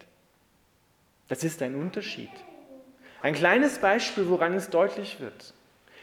Das 1.29 1.45
ist 1.45 1.61
ein 1.61 1.75
Unterschied. 1.75 2.31
Ein 3.21 3.35
kleines 3.35 3.79
Beispiel, 3.79 4.29
woran 4.29 4.55
es 4.55 4.71
deutlich 4.71 5.21
wird. 5.21 5.53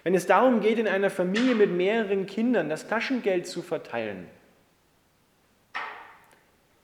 Wenn 0.04 0.14
es 0.14 0.28
darum 0.28 0.62
geht, 0.62 0.78
in 0.78 0.88
einer 0.88 1.10
Familie 1.10 1.56
mit 1.56 1.72
mehreren 1.72 2.28
Kindern 2.28 2.70
das 2.70 2.88
Taschengeld 2.88 3.48
zu 3.48 3.64
verteilen, 3.64 4.28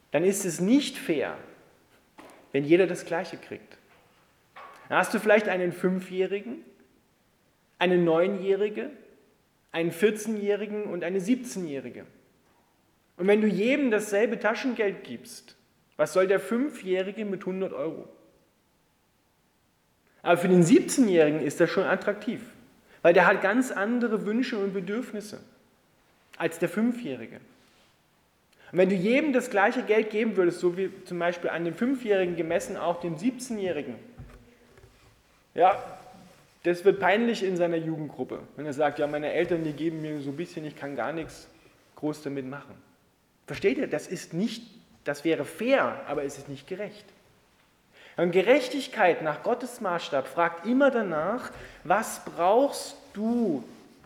dann 0.09 0.23
ist 0.23 0.45
es 0.45 0.59
nicht 0.59 0.97
fair, 0.97 1.37
wenn 2.51 2.63
jeder 2.63 2.87
das 2.87 3.05
Gleiche 3.05 3.37
kriegt. 3.37 3.77
Dann 4.87 4.97
hast 4.97 5.13
du 5.13 5.19
vielleicht 5.19 5.49
einen 5.49 5.71
Fünfjährigen, 5.71 6.63
eine 7.79 7.98
Neunjährige, 7.98 8.91
einen 9.71 9.91
14-Jährigen 9.91 10.83
und 10.83 11.03
eine 11.03 11.19
17-Jährige. 11.19 12.05
Und 13.17 13.27
wenn 13.27 13.41
du 13.41 13.48
jedem 13.48 13.89
dasselbe 13.91 14.39
Taschengeld 14.39 15.03
gibst, 15.03 15.55
was 15.98 16.13
soll 16.13 16.27
der 16.27 16.39
Fünfjährige 16.39 17.25
mit 17.25 17.41
100 17.41 17.74
Euro? 17.74 18.07
Aber 20.21 20.38
für 20.38 20.48
den 20.48 20.63
17-Jährigen 20.63 21.41
ist 21.41 21.59
das 21.59 21.69
schon 21.69 21.83
attraktiv, 21.83 22.41
weil 23.01 23.13
der 23.13 23.25
hat 23.25 23.41
ganz 23.41 23.71
andere 23.71 24.25
Wünsche 24.25 24.57
und 24.57 24.74
Bedürfnisse 24.74 25.39
als 26.38 26.59
der 26.59 26.69
Fünfjährige. 26.69 27.38
Und 28.71 28.77
wenn 28.77 28.89
du 28.89 28.95
jedem 28.95 29.33
das 29.33 29.50
gleiche 29.50 29.83
Geld 29.83 30.09
geben 30.09 30.38
würdest, 30.38 30.59
so 30.59 30.77
wie 30.77 30.91
zum 31.05 31.19
Beispiel 31.19 31.50
an 31.50 31.65
den 31.65 31.74
Fünfjährigen 31.74 32.36
gemessen 32.36 32.77
auch 32.77 33.00
dem 33.01 33.15
17-Jährigen, 33.15 33.95
ja, 35.55 35.98
das 36.63 36.83
wird 36.83 36.99
peinlich 36.99 37.43
in 37.43 37.55
seiner 37.55 37.77
Jugendgruppe, 37.77 38.41
wenn 38.55 38.65
er 38.65 38.73
sagt, 38.73 38.99
ja, 38.99 39.07
meine 39.07 39.31
Eltern, 39.31 39.63
die 39.63 39.73
geben 39.73 40.01
mir 40.01 40.19
so 40.21 40.29
ein 40.29 40.37
bisschen, 40.37 40.65
ich 40.65 40.75
kann 40.75 40.95
gar 40.95 41.13
nichts 41.13 41.47
groß 41.95 42.23
damit 42.23 42.45
machen. 42.45 42.75
Versteht 43.47 43.77
ihr? 43.77 43.87
Das 43.87 44.07
ist 44.07 44.33
nicht, 44.33 44.63
das 45.03 45.23
wäre 45.23 45.45
fair, 45.45 46.01
aber 46.07 46.23
es 46.23 46.37
ist 46.37 46.49
nicht 46.49 46.67
gerecht. 46.67 47.05
Und 48.17 48.31
Gerechtigkeit 48.31 49.21
nach 49.21 49.43
Gottes 49.43 49.79
Maßstab 49.79 50.27
fragt 50.27 50.65
immer 50.65 50.91
danach, 50.91 51.51
was 51.85 52.23
brauchst 52.25 52.97
du, 53.13 53.63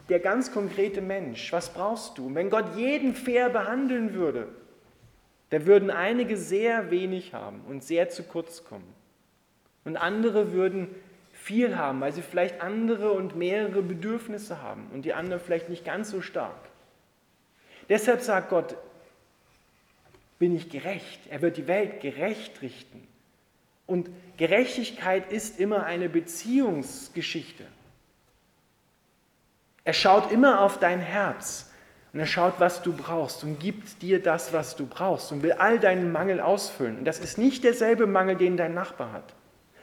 der 0.09 0.19
ganz 0.19 0.51
konkrete 0.51 1.01
Mensch, 1.01 1.51
was 1.51 1.69
brauchst 1.69 2.17
du? 2.17 2.27
Und 2.27 2.35
wenn 2.35 2.49
Gott 2.49 2.75
jeden 2.75 3.15
fair 3.15 3.49
behandeln 3.49 4.13
würde, 4.13 4.49
da 5.49 5.65
würden 5.65 5.89
einige 5.89 6.37
sehr 6.37 6.91
wenig 6.91 7.33
haben 7.33 7.61
und 7.67 7.83
sehr 7.83 8.09
zu 8.09 8.23
kurz 8.23 8.63
kommen. 8.63 8.93
Und 9.85 9.97
andere 9.97 10.51
würden 10.51 10.89
viel 11.43 11.77
haben, 11.77 11.99
weil 11.99 12.13
sie 12.13 12.21
vielleicht 12.21 12.61
andere 12.61 13.11
und 13.11 13.35
mehrere 13.35 13.81
Bedürfnisse 13.81 14.61
haben 14.61 14.87
und 14.93 15.03
die 15.03 15.13
anderen 15.13 15.43
vielleicht 15.43 15.67
nicht 15.67 15.83
ganz 15.83 16.09
so 16.09 16.21
stark. 16.21 16.55
Deshalb 17.89 18.21
sagt 18.21 18.49
Gott, 18.49 18.77
bin 20.39 20.55
ich 20.55 20.69
gerecht. 20.69 21.19
Er 21.29 21.41
wird 21.41 21.57
die 21.57 21.67
Welt 21.67 21.99
gerecht 21.99 22.61
richten. 22.61 23.05
Und 23.85 24.09
Gerechtigkeit 24.37 25.31
ist 25.31 25.59
immer 25.59 25.83
eine 25.85 26.07
Beziehungsgeschichte. 26.07 27.65
Er 29.83 29.93
schaut 29.93 30.31
immer 30.31 30.61
auf 30.61 30.79
dein 30.79 31.01
Herz 31.01 31.69
und 32.13 32.19
er 32.21 32.25
schaut, 32.25 32.53
was 32.59 32.81
du 32.81 32.93
brauchst 32.93 33.43
und 33.43 33.59
gibt 33.59 34.01
dir 34.01 34.23
das, 34.23 34.53
was 34.53 34.77
du 34.77 34.85
brauchst 34.85 35.33
und 35.33 35.43
will 35.43 35.51
all 35.53 35.77
deinen 35.77 36.13
Mangel 36.13 36.39
ausfüllen. 36.39 36.99
Und 36.99 37.05
das 37.05 37.19
ist 37.19 37.37
nicht 37.37 37.65
derselbe 37.65 38.07
Mangel, 38.07 38.37
den 38.37 38.55
dein 38.55 38.73
Nachbar 38.73 39.11
hat. 39.11 39.33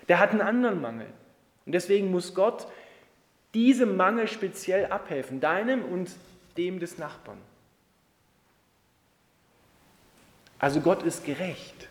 Der 0.09 0.19
hat 0.19 0.31
einen 0.31 0.41
anderen 0.41 0.81
Mangel. 0.81 1.07
Und 1.71 1.75
deswegen 1.75 2.11
muss 2.11 2.35
Gott 2.35 2.67
diesem 3.55 3.97
Mangel 3.97 4.27
speziell 4.27 4.87
abhelfen, 4.87 5.39
deinem 5.39 5.85
und 5.85 6.11
dem 6.57 6.81
des 6.81 6.99
Nachbarn. 6.99 7.39
Also 10.59 10.81
Gott 10.81 11.05
ist 11.05 11.25
gerecht, 11.25 11.89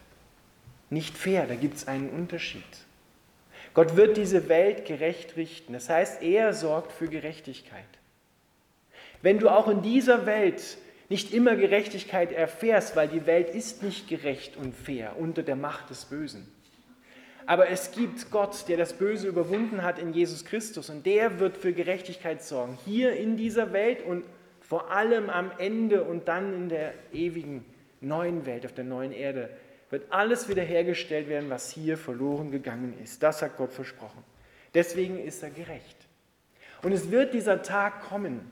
nicht 0.89 1.17
fair, 1.17 1.47
da 1.47 1.55
gibt 1.55 1.77
es 1.77 1.87
einen 1.87 2.09
Unterschied. 2.09 2.61
Gott 3.73 3.95
wird 3.95 4.17
diese 4.17 4.49
Welt 4.49 4.85
gerecht 4.85 5.37
richten, 5.37 5.71
das 5.71 5.87
heißt, 5.87 6.23
er 6.23 6.53
sorgt 6.53 6.91
für 6.91 7.07
Gerechtigkeit. 7.07 7.85
Wenn 9.21 9.39
du 9.39 9.47
auch 9.47 9.69
in 9.69 9.81
dieser 9.81 10.25
Welt 10.25 10.77
nicht 11.07 11.33
immer 11.33 11.55
Gerechtigkeit 11.55 12.33
erfährst, 12.33 12.97
weil 12.97 13.07
die 13.07 13.25
Welt 13.25 13.47
ist 13.55 13.81
nicht 13.81 14.09
gerecht 14.09 14.57
und 14.57 14.75
fair 14.75 15.15
unter 15.17 15.41
der 15.41 15.55
Macht 15.55 15.89
des 15.89 16.03
Bösen, 16.03 16.53
aber 17.49 17.69
es 17.69 17.89
gibt 17.89 18.29
Gott, 18.29 18.67
der 18.67 18.77
das 18.77 18.93
Böse 18.93 19.27
überwunden 19.27 19.81
hat 19.81 19.97
in 19.97 20.13
Jesus 20.13 20.45
Christus 20.45 20.91
und 20.91 21.07
der 21.07 21.39
wird 21.39 21.57
für 21.57 21.73
Gerechtigkeit 21.73 22.43
sorgen. 22.43 22.77
Hier 22.85 23.13
in 23.13 23.37
dieser 23.37 23.73
Welt 23.73 24.05
und 24.05 24.23
vor 24.61 24.91
allem 24.91 25.31
am 25.31 25.51
Ende 25.57 26.03
und 26.03 26.27
dann 26.27 26.53
in 26.53 26.69
der 26.69 26.93
ewigen 27.11 27.65
neuen 28.01 28.45
Welt, 28.45 28.67
auf 28.67 28.73
der 28.73 28.83
neuen 28.83 29.11
Erde, 29.11 29.49
wird 29.89 30.13
alles 30.13 30.47
wiederhergestellt 30.47 31.27
werden, 31.27 31.49
was 31.49 31.71
hier 31.71 31.97
verloren 31.97 32.51
gegangen 32.51 32.93
ist. 33.03 33.23
Das 33.23 33.41
hat 33.41 33.57
Gott 33.57 33.73
versprochen. 33.73 34.23
Deswegen 34.75 35.17
ist 35.17 35.41
er 35.41 35.49
gerecht. 35.49 35.97
Und 36.83 36.91
es 36.91 37.09
wird 37.09 37.33
dieser 37.33 37.63
Tag 37.63 38.03
kommen. 38.03 38.51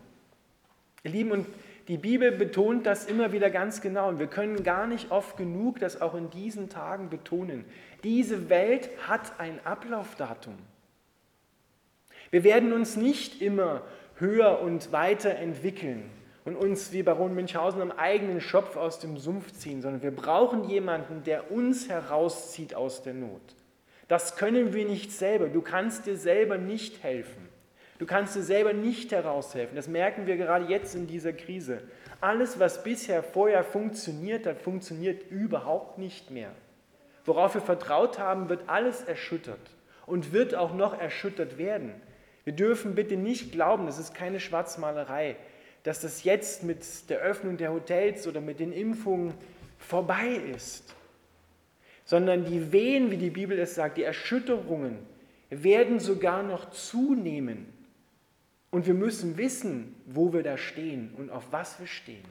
Ihr 1.04 1.12
Lieben, 1.12 1.30
und 1.30 1.46
die 1.88 1.98
Bibel 1.98 2.32
betont 2.32 2.86
das 2.86 3.06
immer 3.06 3.32
wieder 3.32 3.50
ganz 3.50 3.80
genau 3.80 4.10
und 4.10 4.20
wir 4.20 4.28
können 4.28 4.64
gar 4.64 4.88
nicht 4.88 5.10
oft 5.12 5.38
genug 5.38 5.80
das 5.80 6.02
auch 6.02 6.16
in 6.16 6.30
diesen 6.30 6.70
Tagen 6.70 7.10
betonen. 7.10 7.64
Diese 8.04 8.50
Welt 8.50 8.90
hat 9.08 9.40
ein 9.40 9.60
Ablaufdatum. 9.66 10.58
Wir 12.30 12.44
werden 12.44 12.74
uns 12.74 12.98
nicht 12.98 13.42
immer 13.42 13.84
höher 14.16 14.60
und 14.62 14.92
weiter 14.92 15.36
entwickeln 15.36 16.10
und 16.44 16.58
uns 16.58 16.92
wie 16.92 17.04
Baron 17.04 17.34
Münchhausen 17.34 17.82
am 17.82 17.92
eigenen 17.92 18.42
Schopf 18.42 18.76
aus 18.76 19.00
dem 19.00 19.18
Sumpf 19.18 19.54
ziehen, 19.54 19.82
sondern 19.82 20.02
wir 20.02 20.12
brauchen 20.12 20.66
jemanden, 20.66 21.24
der 21.24 21.52
uns 21.52 21.88
herauszieht 21.88 22.76
aus 22.76 23.02
der 23.04 23.14
Not. 23.14 23.42
Das 24.10 24.36
können 24.36 24.74
wir 24.74 24.86
nicht 24.86 25.12
selber. 25.12 25.48
Du 25.48 25.62
kannst 25.62 26.06
dir 26.06 26.18
selber 26.18 26.58
nicht 26.58 27.04
helfen. 27.04 27.47
Du 28.00 28.06
kannst 28.06 28.36
dir 28.36 28.44
selber 28.44 28.74
nicht 28.74 29.12
heraushelfen. 29.12 29.76
Das 29.76 29.88
merken 29.88 30.28
wir 30.28 30.38
gerade 30.38 30.66
jetzt 30.66 30.96
in 30.96 31.08
dieser 31.08 31.34
Krise. 31.34 31.82
Alles, 32.22 32.60
was 32.60 32.84
bisher 32.84 33.24
vorher 33.24 33.64
funktioniert 33.64 34.46
hat, 34.46 34.62
funktioniert 34.62 35.30
überhaupt 35.32 35.98
nicht 35.98 36.30
mehr. 36.32 36.52
Worauf 37.26 37.56
wir 37.56 37.62
vertraut 37.62 38.20
haben, 38.20 38.50
wird 38.50 38.62
alles 38.68 39.04
erschüttert 39.04 39.60
und 40.06 40.32
wird 40.32 40.56
auch 40.56 40.74
noch 40.74 41.00
erschüttert 41.00 41.58
werden. 41.58 41.94
Wir 42.44 42.54
dürfen 42.54 42.96
bitte 42.96 43.18
nicht 43.18 43.52
glauben, 43.52 43.88
das 43.88 44.00
ist 44.00 44.14
keine 44.14 44.40
Schwarzmalerei, 44.40 45.36
dass 45.84 46.00
das 46.00 46.24
jetzt 46.24 46.64
mit 46.64 47.10
der 47.10 47.20
Öffnung 47.20 47.58
der 47.58 47.74
Hotels 47.74 48.28
oder 48.28 48.40
mit 48.40 48.60
den 48.60 48.72
Impfungen 48.72 49.34
vorbei 49.78 50.40
ist, 50.56 50.96
sondern 52.06 52.46
die 52.46 52.72
Wehen, 52.72 53.12
wie 53.12 53.18
die 53.18 53.30
Bibel 53.30 53.60
es 53.60 53.76
sagt, 53.76 53.98
die 53.98 54.04
Erschütterungen 54.04 54.98
werden 55.50 56.00
sogar 56.00 56.44
noch 56.44 56.72
zunehmen. 56.72 57.77
Und 58.70 58.86
wir 58.86 58.94
müssen 58.94 59.38
wissen, 59.38 59.96
wo 60.06 60.34
wir 60.34 60.44
da 60.44 60.58
stehen 60.58 61.14
und 61.18 61.30
auf 61.30 61.52
was 61.52 61.80
wir 61.80 61.88
stehen. 61.88 62.26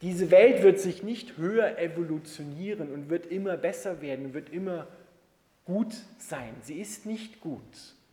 Diese 0.00 0.30
Welt 0.30 0.62
wird 0.62 0.78
sich 0.78 1.02
nicht 1.02 1.36
höher 1.36 1.78
evolutionieren 1.78 2.92
und 2.92 3.10
wird 3.10 3.26
immer 3.26 3.56
besser 3.56 4.00
werden 4.00 4.32
wird 4.32 4.50
immer 4.50 4.86
gut 5.64 5.94
sein. 6.18 6.54
Sie 6.62 6.80
ist 6.80 7.04
nicht 7.04 7.40
gut, 7.40 7.60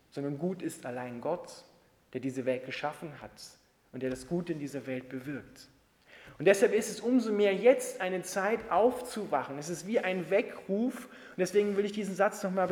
sondern 0.10 0.40
gut 0.40 0.64
ist 0.64 0.86
allein 0.86 1.22
Gott, 1.22 1.64
der 2.14 2.22
diese 2.22 2.46
Welt 2.46 2.66
geschaffen 2.66 3.22
hat 3.22 3.32
und 3.94 4.02
der 4.02 4.10
das 4.10 4.28
Gute 4.28 4.54
in 4.54 4.60
dieser 4.60 4.88
Welt 4.88 5.10
bewirkt. 5.10 5.70
Und 6.38 6.46
deshalb 6.46 6.74
ist 6.74 6.90
es 6.90 7.00
umso 7.00 7.32
mehr 7.32 7.54
jetzt 7.54 8.02
eine 8.02 8.22
Zeit 8.24 8.70
aufzuwachen. 8.70 9.58
Es 9.58 9.70
ist 9.70 9.88
wie 9.88 10.00
ein 10.00 10.30
Weckruf. 10.30 11.06
Und 11.06 11.38
deswegen 11.38 11.78
will 11.78 11.86
ich 11.86 11.94
diesen 11.94 12.16
Satz 12.16 12.44
nochmal 12.44 12.68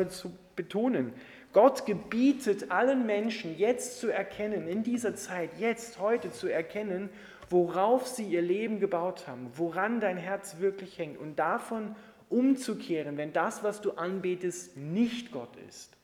betonen. 0.54 1.14
Gott 1.54 1.86
gebietet 1.86 2.72
allen 2.72 3.06
Menschen 3.06 3.56
jetzt 3.56 4.00
zu 4.00 4.08
erkennen, 4.08 4.66
in 4.66 4.82
dieser 4.82 5.14
Zeit, 5.14 5.50
jetzt, 5.56 6.00
heute 6.00 6.32
zu 6.32 6.48
erkennen, 6.48 7.08
worauf 7.48 8.08
sie 8.08 8.24
ihr 8.24 8.42
Leben 8.42 8.80
gebaut 8.80 9.28
haben, 9.28 9.52
woran 9.54 10.00
dein 10.00 10.16
Herz 10.16 10.58
wirklich 10.58 10.98
hängt 10.98 11.16
und 11.16 11.38
davon 11.38 11.94
umzukehren, 12.28 13.16
wenn 13.16 13.32
das, 13.32 13.62
was 13.62 13.80
du 13.80 13.92
anbetest, 13.92 14.76
nicht 14.76 15.30
Gott 15.30 15.56
ist. 15.68 15.96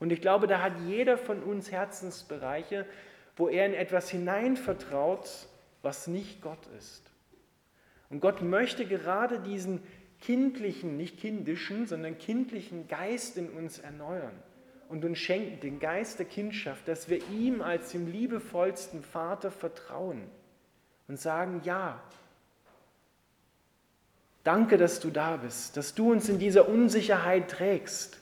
Und 0.00 0.10
ich 0.10 0.22
glaube, 0.22 0.46
da 0.46 0.62
hat 0.62 0.72
jeder 0.86 1.18
von 1.18 1.42
uns 1.42 1.70
Herzensbereiche, 1.70 2.86
wo 3.36 3.48
er 3.48 3.66
in 3.66 3.74
etwas 3.74 4.08
hineinvertraut, 4.08 5.28
was 5.82 6.06
nicht 6.06 6.40
Gott 6.40 6.66
ist. 6.78 7.02
Und 8.08 8.20
Gott 8.20 8.40
möchte 8.40 8.86
gerade 8.86 9.38
diesen 9.38 9.82
kindlichen, 10.22 10.96
nicht 10.96 11.18
kindischen, 11.20 11.86
sondern 11.86 12.16
kindlichen 12.16 12.88
Geist 12.88 13.36
in 13.36 13.50
uns 13.50 13.78
erneuern 13.78 14.32
und 14.92 15.06
uns 15.06 15.18
schenken, 15.18 15.58
den 15.60 15.80
Geist 15.80 16.18
der 16.18 16.26
Kindschaft, 16.26 16.86
dass 16.86 17.08
wir 17.08 17.18
ihm 17.30 17.62
als 17.62 17.92
dem 17.92 18.06
liebevollsten 18.06 19.02
Vater 19.02 19.50
vertrauen 19.50 20.20
und 21.08 21.18
sagen, 21.18 21.62
ja, 21.64 21.98
danke, 24.44 24.76
dass 24.76 25.00
du 25.00 25.08
da 25.08 25.38
bist, 25.38 25.78
dass 25.78 25.94
du 25.94 26.12
uns 26.12 26.28
in 26.28 26.38
dieser 26.38 26.68
Unsicherheit 26.68 27.50
trägst. 27.50 28.18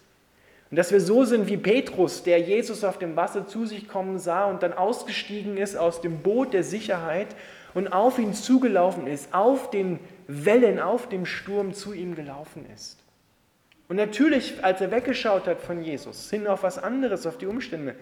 Und 0.71 0.77
dass 0.77 0.93
wir 0.93 1.01
so 1.01 1.25
sind 1.25 1.49
wie 1.49 1.57
Petrus, 1.57 2.23
der 2.23 2.39
Jesus 2.39 2.85
auf 2.85 2.99
dem 2.99 3.17
Wasser 3.17 3.49
zu 3.49 3.67
sich 3.67 3.89
kommen 3.89 4.21
sah 4.21 4.45
und 4.45 4.63
dann 4.63 4.73
ausgestiegen 4.73 5.57
ist 5.57 5.75
aus 5.75 6.01
dem 6.01 6.23
Boot 6.23 6.53
der 6.53 6.63
Sicherheit 6.63 7.35
und 7.75 7.89
auf 7.89 8.21
ihn 8.21 8.33
zugelaufen 8.33 9.09
ist, 9.09 9.35
auf 9.35 9.71
den 9.71 9.99
Wellen, 10.29 10.79
auf 10.79 11.09
dem 11.09 11.27
Sturm 11.27 11.75
zu 11.75 11.93
ihm 11.93 12.15
gelaufen 12.15 12.65
ist. 12.73 13.00
Und 13.91 13.97
natürlich, 13.97 14.63
als 14.63 14.81
er 14.81 14.93
weggeschaut 14.93 15.49
hat 15.49 15.61
von 15.61 15.83
Jesus, 15.83 16.31
hin 16.31 16.47
auf 16.47 16.63
was 16.63 16.79
anderes, 16.79 17.27
auf 17.27 17.39
die 17.39 17.47
Umstände, 17.47 17.97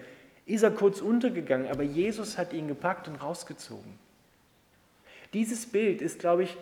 ist 0.45 0.61
er 0.61 0.69
kurz 0.69 1.01
untergegangen, 1.01 1.67
aber 1.67 1.81
Jesus 1.81 2.37
hat 2.37 2.53
ihn 2.53 2.67
gepackt 2.67 3.07
und 3.07 3.15
rausgezogen. 3.15 3.97
Dieses 5.33 5.65
Bild 5.65 6.03
ist, 6.03 6.19
glaube 6.19 6.43
ich, 6.43 6.55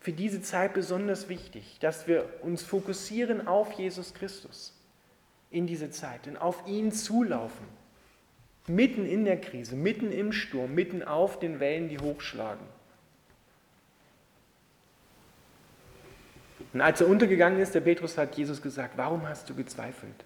für 0.00 0.12
diese 0.12 0.42
Zeit 0.42 0.74
besonders 0.74 1.30
wichtig, 1.30 1.78
dass 1.80 2.06
wir 2.08 2.28
uns 2.42 2.62
fokussieren 2.62 3.46
auf 3.46 3.72
Jesus 3.72 4.12
Christus 4.12 4.78
in 5.50 5.66
diese 5.66 5.90
Zeit 5.90 6.26
und 6.26 6.36
auf 6.36 6.66
ihn 6.66 6.92
zulaufen. 6.92 7.64
Mitten 8.66 9.06
in 9.06 9.24
der 9.24 9.40
Krise, 9.40 9.76
mitten 9.76 10.12
im 10.12 10.30
Sturm, 10.30 10.74
mitten 10.74 11.02
auf 11.02 11.38
den 11.38 11.58
Wellen, 11.58 11.88
die 11.88 12.00
hochschlagen. 12.00 12.66
Und 16.72 16.80
als 16.80 17.00
er 17.00 17.08
untergegangen 17.08 17.60
ist, 17.60 17.74
der 17.74 17.80
Petrus 17.80 18.18
hat 18.18 18.36
Jesus 18.36 18.60
gesagt, 18.60 18.94
warum 18.96 19.26
hast 19.26 19.48
du 19.48 19.54
gezweifelt? 19.54 20.24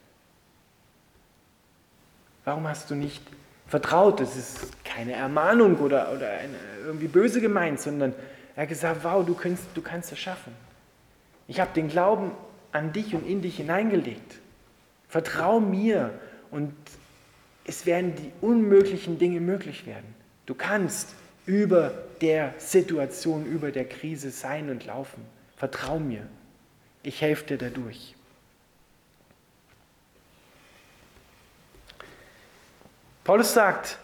Warum 2.44 2.66
hast 2.66 2.90
du 2.90 2.94
nicht 2.94 3.22
vertraut? 3.68 4.20
Das 4.20 4.36
ist 4.36 4.84
keine 4.84 5.12
Ermahnung 5.12 5.76
oder, 5.78 6.12
oder 6.12 6.28
eine, 6.30 6.56
irgendwie 6.84 7.08
böse 7.08 7.40
gemeint, 7.40 7.80
sondern 7.80 8.12
er 8.56 8.62
hat 8.62 8.68
gesagt, 8.68 9.04
wow, 9.04 9.24
du 9.24 9.34
kannst, 9.34 9.64
du 9.74 9.82
kannst 9.82 10.10
es 10.12 10.18
schaffen. 10.18 10.52
Ich 11.46 11.60
habe 11.60 11.70
den 11.74 11.88
Glauben 11.88 12.32
an 12.72 12.92
dich 12.92 13.14
und 13.14 13.26
in 13.26 13.42
dich 13.42 13.56
hineingelegt. 13.56 14.38
Vertrau 15.08 15.60
mir 15.60 16.10
und 16.50 16.74
es 17.64 17.86
werden 17.86 18.14
die 18.16 18.32
unmöglichen 18.40 19.18
Dinge 19.18 19.40
möglich 19.40 19.86
werden. 19.86 20.14
Du 20.46 20.54
kannst 20.54 21.14
über 21.46 21.92
der 22.20 22.54
Situation, 22.58 23.46
über 23.46 23.70
der 23.70 23.84
Krise 23.84 24.30
sein 24.30 24.70
und 24.70 24.84
laufen. 24.86 25.24
Vertrau 25.62 26.00
mir. 26.00 26.26
Ich 27.04 27.20
helfe 27.20 27.46
dir 27.46 27.56
dadurch. 27.56 28.16
Paulus 33.22 33.54
sagt, 33.54 34.00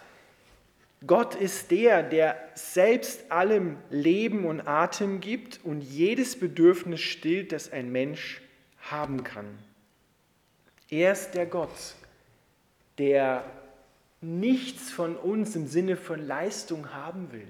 Gott 1.05 1.35
ist 1.35 1.73
der, 1.73 2.05
der 2.05 2.37
selbst 2.55 3.33
allem 3.33 3.77
Leben 3.90 4.44
und 4.44 4.68
Atem 4.68 5.18
gibt 5.18 5.59
und 5.64 5.81
jedes 5.81 6.38
Bedürfnis 6.38 7.01
stillt, 7.01 7.51
das 7.51 7.73
ein 7.73 7.90
Mensch 7.90 8.40
haben 8.83 9.25
kann. 9.25 9.59
Er 10.88 11.11
ist 11.11 11.33
der 11.33 11.47
Gott, 11.47 11.97
der 12.99 13.42
nichts 14.21 14.92
von 14.92 15.16
uns 15.16 15.57
im 15.57 15.66
Sinne 15.66 15.97
von 15.97 16.25
Leistung 16.25 16.94
haben 16.94 17.33
will 17.33 17.49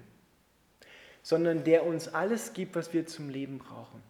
sondern 1.29 1.63
der 1.63 1.85
uns 1.85 2.09
alles 2.09 2.55
gibt, 2.55 2.75
was 2.75 2.95
wir 2.95 3.05
zum 3.07 3.29
Leben 3.29 3.59
brauchen. 3.59 4.03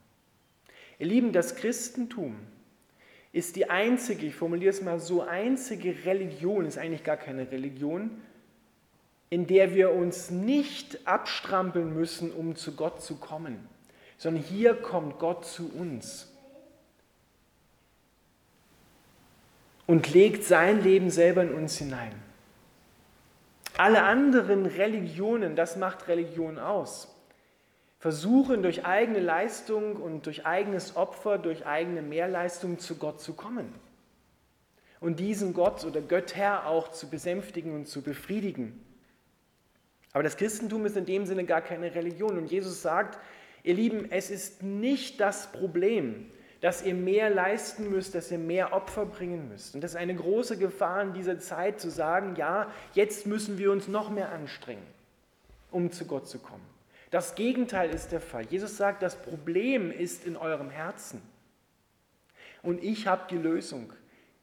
Ihr 1.00 1.06
Lieben, 1.06 1.32
das 1.32 1.56
Christentum 1.56 2.36
ist 3.32 3.56
die 3.56 3.68
einzige, 3.68 4.24
ich 4.24 4.36
formuliere 4.36 4.70
es 4.70 4.82
mal 4.82 5.00
so, 5.00 5.22
einzige 5.22 6.04
Religion, 6.04 6.64
ist 6.64 6.78
eigentlich 6.78 7.02
gar 7.02 7.16
keine 7.16 7.50
Religion, 7.50 8.22
in 9.30 9.48
der 9.48 9.74
wir 9.74 9.90
uns 9.94 10.30
nicht 10.30 11.08
abstrampeln 11.08 11.92
müssen, 11.92 12.30
um 12.30 12.54
zu 12.54 12.76
Gott 12.76 13.02
zu 13.02 13.16
kommen, 13.16 13.66
sondern 14.16 14.44
hier 14.44 14.74
kommt 14.74 15.18
Gott 15.18 15.44
zu 15.44 15.72
uns 15.72 16.32
und 19.88 20.14
legt 20.14 20.44
sein 20.44 20.84
Leben 20.84 21.10
selber 21.10 21.42
in 21.42 21.52
uns 21.52 21.78
hinein. 21.78 22.27
Alle 23.78 24.02
anderen 24.02 24.66
Religionen, 24.66 25.54
das 25.54 25.76
macht 25.76 26.08
Religion 26.08 26.58
aus, 26.58 27.14
versuchen 28.00 28.60
durch 28.64 28.84
eigene 28.84 29.20
Leistung 29.20 29.94
und 29.94 30.26
durch 30.26 30.44
eigenes 30.44 30.96
Opfer, 30.96 31.38
durch 31.38 31.64
eigene 31.64 32.02
Mehrleistung 32.02 32.80
zu 32.80 32.96
Gott 32.96 33.20
zu 33.20 33.34
kommen. 33.34 33.72
Und 34.98 35.20
diesen 35.20 35.54
Gott 35.54 35.84
oder 35.84 36.00
Götter 36.00 36.66
auch 36.66 36.88
zu 36.88 37.08
besänftigen 37.08 37.72
und 37.72 37.86
zu 37.86 38.02
befriedigen. 38.02 38.84
Aber 40.12 40.24
das 40.24 40.36
Christentum 40.36 40.84
ist 40.84 40.96
in 40.96 41.06
dem 41.06 41.24
Sinne 41.24 41.44
gar 41.44 41.60
keine 41.60 41.94
Religion. 41.94 42.36
Und 42.36 42.50
Jesus 42.50 42.82
sagt, 42.82 43.20
ihr 43.62 43.74
Lieben, 43.74 44.10
es 44.10 44.28
ist 44.28 44.64
nicht 44.64 45.20
das 45.20 45.52
Problem, 45.52 46.28
dass 46.60 46.82
ihr 46.82 46.94
mehr 46.94 47.30
leisten 47.30 47.90
müsst, 47.90 48.14
dass 48.14 48.30
ihr 48.32 48.38
mehr 48.38 48.72
Opfer 48.72 49.06
bringen 49.06 49.48
müsst. 49.48 49.74
Und 49.74 49.82
das 49.82 49.92
ist 49.92 49.96
eine 49.96 50.14
große 50.14 50.58
Gefahr 50.58 51.02
in 51.02 51.12
dieser 51.12 51.38
Zeit 51.38 51.80
zu 51.80 51.90
sagen, 51.90 52.34
ja, 52.36 52.70
jetzt 52.94 53.26
müssen 53.26 53.58
wir 53.58 53.70
uns 53.70 53.86
noch 53.86 54.10
mehr 54.10 54.32
anstrengen, 54.32 54.86
um 55.70 55.92
zu 55.92 56.04
Gott 56.04 56.26
zu 56.28 56.38
kommen. 56.40 56.66
Das 57.10 57.36
Gegenteil 57.36 57.90
ist 57.90 58.10
der 58.12 58.20
Fall. 58.20 58.44
Jesus 58.50 58.76
sagt, 58.76 59.02
das 59.02 59.16
Problem 59.16 59.90
ist 59.90 60.26
in 60.26 60.36
eurem 60.36 60.68
Herzen. 60.68 61.22
Und 62.62 62.82
ich 62.82 63.06
habe 63.06 63.22
die 63.30 63.38
Lösung. 63.38 63.92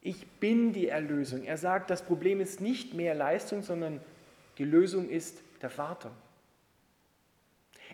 Ich 0.00 0.26
bin 0.40 0.72
die 0.72 0.88
Erlösung. 0.88 1.44
Er 1.44 1.58
sagt, 1.58 1.90
das 1.90 2.02
Problem 2.02 2.40
ist 2.40 2.60
nicht 2.60 2.94
mehr 2.94 3.14
Leistung, 3.14 3.62
sondern 3.62 4.00
die 4.56 4.64
Lösung 4.64 5.08
ist 5.08 5.42
der 5.60 5.70
Vater. 5.70 6.10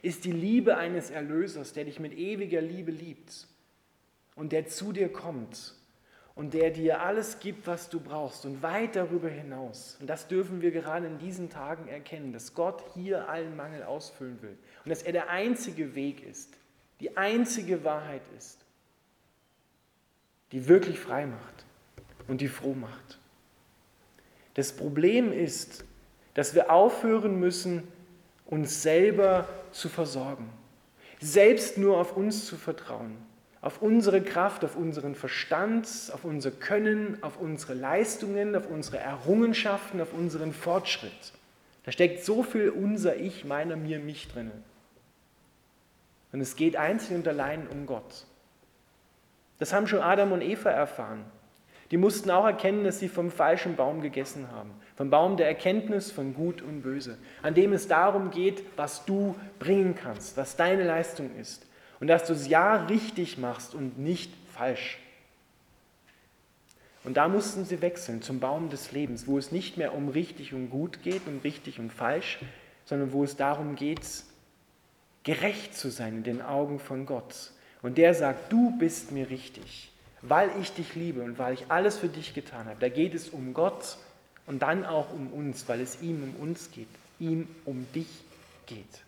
Ist 0.01 0.25
die 0.25 0.33
Liebe 0.33 0.77
eines 0.77 1.11
Erlösers, 1.11 1.73
der 1.73 1.85
dich 1.85 1.99
mit 1.99 2.17
ewiger 2.17 2.61
Liebe 2.61 2.93
liebt 2.93 3.49
und 4.35 4.53
der 4.53 4.67
zu 4.67 4.93
dir 4.93 5.13
kommt 5.13 5.75
und 6.35 6.55
der 6.55 6.71
dir 6.71 7.03
alles 7.03 7.41
gibt, 7.41 7.67
was 7.67 7.89
du 7.91 8.01
brauchst 8.01 8.47
und 8.47 8.63
weit 8.63 8.97
darüber 8.97 9.29
hinaus. 9.29 9.97
Und 10.01 10.09
das 10.09 10.29
dürfen 10.29 10.63
wir 10.63 10.71
gerade 10.71 11.07
in 11.07 11.19
diesen 11.19 11.51
Tagen 11.51 11.89
erkennen, 11.89 12.33
dass 12.33 12.55
Gott 12.55 12.83
hier 12.95 13.29
allen 13.29 13.57
Mangel 13.57 13.83
ausfüllen 13.83 14.41
will 14.41 14.57
und 14.85 14.91
dass 14.91 15.03
er 15.03 15.13
der 15.13 15.29
einzige 15.29 15.95
Weg 15.95 16.27
ist, 16.27 16.55
die 17.01 17.17
einzige 17.17 17.85
Wahrheit 17.85 18.23
ist, 18.39 18.65
die 20.53 20.69
wirklich 20.69 20.99
frei 20.99 21.27
macht 21.27 21.65
und 22.29 22.41
die 22.41 22.49
froh 22.49 22.75
macht. 22.75 23.19
Das 24.55 24.73
Problem 24.73 25.33
ist, 25.33 25.85
dass 26.35 26.55
wir 26.55 26.71
aufhören 26.71 27.39
müssen, 27.39 27.89
uns 28.47 28.83
selber 28.83 29.49
zu 29.71 29.89
versorgen, 29.89 30.51
selbst 31.21 31.79
nur 31.79 31.99
auf 31.99 32.17
uns 32.17 32.47
zu 32.47 32.57
vertrauen 32.57 33.17
auf 33.63 33.81
unsere 33.81 34.21
Kraft, 34.21 34.65
auf 34.65 34.75
unseren 34.77 35.15
Verstand, 35.15 35.87
auf 36.13 36.25
unser 36.25 36.51
Können, 36.51 37.23
auf 37.23 37.41
unsere 37.41 37.75
Leistungen, 37.75 38.57
auf 38.57 38.69
unsere 38.69 38.99
Errungenschaften, 38.99 40.01
auf 40.01 40.13
unseren 40.13 40.53
Fortschritt. 40.53 41.33
Da 41.85 41.93
steckt 41.93 42.25
so 42.25 42.43
viel 42.43 42.71
unser 42.71 43.17
Ich, 43.17 43.45
meiner, 43.45 43.77
mir, 43.77 44.01
mich 44.01 44.29
drin. 44.29 44.51
Und 46.33 46.41
es 46.41 46.57
geht 46.57 46.75
einzig 46.77 47.15
und 47.15 47.27
allein 47.29 47.69
um 47.69 47.87
Gott. 47.87 48.25
Das 49.61 49.73
haben 49.73 49.87
schon 49.87 50.01
Adam 50.01 50.33
und 50.33 50.43
Eva 50.43 50.71
erfahren. 50.71 51.25
Die 51.93 51.99
mussten 51.99 52.31
auch 52.31 52.47
erkennen, 52.47 52.85
dass 52.85 52.99
sie 52.99 53.09
vom 53.09 53.31
falschen 53.31 53.77
Baum 53.77 54.01
gegessen 54.01 54.51
haben. 54.51 54.71
Vom 54.97 55.11
Baum 55.11 55.37
der 55.37 55.47
Erkenntnis 55.47 56.11
von 56.11 56.35
Gut 56.35 56.63
und 56.63 56.83
Böse. 56.83 57.17
An 57.43 57.55
dem 57.55 57.73
es 57.73 57.87
darum 57.87 58.31
geht, 58.31 58.65
was 58.77 59.05
du 59.05 59.37
bringen 59.61 59.95
kannst, 59.95 60.37
was 60.37 60.57
deine 60.57 60.85
Leistung 60.85 61.31
ist 61.39 61.67
und 62.03 62.09
dass 62.09 62.27
du 62.27 62.33
es 62.33 62.49
ja 62.49 62.85
richtig 62.87 63.39
machst 63.39 63.77
und 63.77 63.97
nicht 63.97 64.33
falsch. 64.53 64.99
Und 67.05 67.17
da 67.17 67.29
mussten 67.29 67.65
sie 67.65 67.81
wechseln 67.81 68.23
zum 68.23 68.41
Baum 68.41 68.71
des 68.71 68.91
Lebens, 68.91 69.29
wo 69.29 69.39
es 69.39 69.53
nicht 69.53 69.77
mehr 69.77 69.95
um 69.95 70.09
richtig 70.09 70.53
und 70.53 70.69
gut 70.69 71.05
geht, 71.05 71.29
um 71.29 71.39
richtig 71.45 71.79
und 71.79 71.93
falsch, 71.93 72.41
sondern 72.87 73.13
wo 73.13 73.23
es 73.23 73.37
darum 73.37 73.77
geht, 73.77 74.01
gerecht 75.23 75.77
zu 75.77 75.91
sein 75.91 76.17
in 76.17 76.23
den 76.25 76.43
Augen 76.43 76.81
von 76.81 77.07
Gott. 77.07 77.53
Und 77.83 77.99
der 77.99 78.15
sagt, 78.15 78.53
du 78.53 78.77
bist 78.79 79.13
mir 79.13 79.31
richtig, 79.31 79.93
weil 80.23 80.51
ich 80.61 80.73
dich 80.73 80.97
liebe 80.97 81.23
und 81.23 81.39
weil 81.39 81.55
ich 81.55 81.67
alles 81.69 81.99
für 81.99 82.09
dich 82.09 82.35
getan 82.35 82.67
habe. 82.67 82.81
Da 82.81 82.89
geht 82.89 83.15
es 83.15 83.29
um 83.29 83.55
Gott 83.55 83.97
und 84.47 84.63
dann 84.63 84.85
auch 84.85 85.13
um 85.13 85.29
uns, 85.29 85.69
weil 85.69 85.81
es 85.81 86.03
ihm 86.03 86.25
um 86.25 86.43
uns 86.43 86.73
geht, 86.73 86.89
ihm 87.21 87.47
um 87.65 87.87
dich 87.95 88.09
geht. 88.67 89.05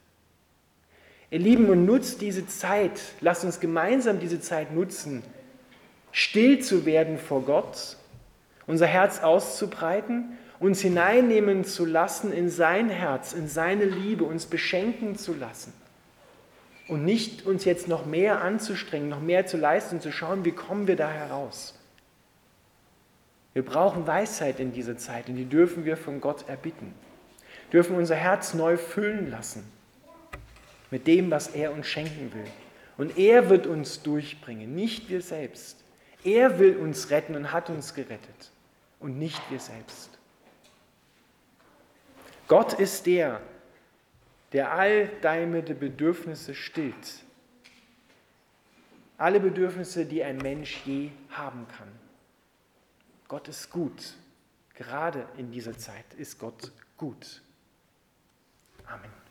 Ihr 1.34 1.40
Lieben, 1.40 1.68
und 1.68 1.84
nutzt 1.84 2.20
diese 2.20 2.46
Zeit, 2.46 3.00
lasst 3.20 3.44
uns 3.44 3.58
gemeinsam 3.58 4.20
diese 4.20 4.40
Zeit 4.40 4.72
nutzen, 4.72 5.24
still 6.12 6.60
zu 6.60 6.86
werden 6.86 7.18
vor 7.18 7.42
Gott, 7.42 7.96
unser 8.68 8.86
Herz 8.86 9.18
auszubreiten, 9.18 10.38
uns 10.60 10.80
hineinnehmen 10.80 11.64
zu 11.64 11.86
lassen 11.86 12.32
in 12.32 12.50
sein 12.50 12.88
Herz, 12.88 13.32
in 13.32 13.48
seine 13.48 13.84
Liebe, 13.84 14.22
uns 14.22 14.46
beschenken 14.46 15.16
zu 15.16 15.34
lassen. 15.34 15.72
Und 16.86 17.04
nicht 17.04 17.44
uns 17.44 17.64
jetzt 17.64 17.88
noch 17.88 18.06
mehr 18.06 18.40
anzustrengen, 18.40 19.08
noch 19.08 19.20
mehr 19.20 19.44
zu 19.44 19.56
leisten, 19.56 20.00
zu 20.00 20.12
schauen, 20.12 20.44
wie 20.44 20.52
kommen 20.52 20.86
wir 20.86 20.94
da 20.94 21.10
heraus. 21.10 21.76
Wir 23.54 23.64
brauchen 23.64 24.06
Weisheit 24.06 24.60
in 24.60 24.72
dieser 24.72 24.98
Zeit 24.98 25.28
und 25.28 25.34
die 25.34 25.48
dürfen 25.48 25.84
wir 25.84 25.96
von 25.96 26.20
Gott 26.20 26.48
erbitten. 26.48 26.94
Dürfen 27.72 27.96
unser 27.96 28.14
Herz 28.14 28.54
neu 28.54 28.76
füllen 28.76 29.32
lassen 29.32 29.64
mit 30.94 31.08
dem, 31.08 31.28
was 31.28 31.48
er 31.48 31.72
uns 31.72 31.88
schenken 31.88 32.32
will. 32.32 32.46
Und 32.96 33.18
er 33.18 33.50
wird 33.50 33.66
uns 33.66 34.00
durchbringen, 34.04 34.76
nicht 34.76 35.08
wir 35.08 35.22
selbst. 35.22 35.82
Er 36.22 36.60
will 36.60 36.76
uns 36.76 37.10
retten 37.10 37.34
und 37.34 37.50
hat 37.50 37.68
uns 37.68 37.94
gerettet 37.94 38.52
und 39.00 39.18
nicht 39.18 39.42
wir 39.50 39.58
selbst. 39.58 40.08
Gott 42.46 42.74
ist 42.74 43.06
der, 43.06 43.40
der 44.52 44.70
all 44.70 45.08
deine 45.20 45.62
Bedürfnisse 45.62 46.54
stillt. 46.54 47.24
Alle 49.18 49.40
Bedürfnisse, 49.40 50.06
die 50.06 50.22
ein 50.22 50.36
Mensch 50.36 50.80
je 50.84 51.10
haben 51.30 51.66
kann. 51.76 51.90
Gott 53.26 53.48
ist 53.48 53.68
gut. 53.68 54.14
Gerade 54.74 55.26
in 55.38 55.50
dieser 55.50 55.76
Zeit 55.76 56.14
ist 56.16 56.38
Gott 56.38 56.70
gut. 56.96 57.42
Amen. 58.86 59.23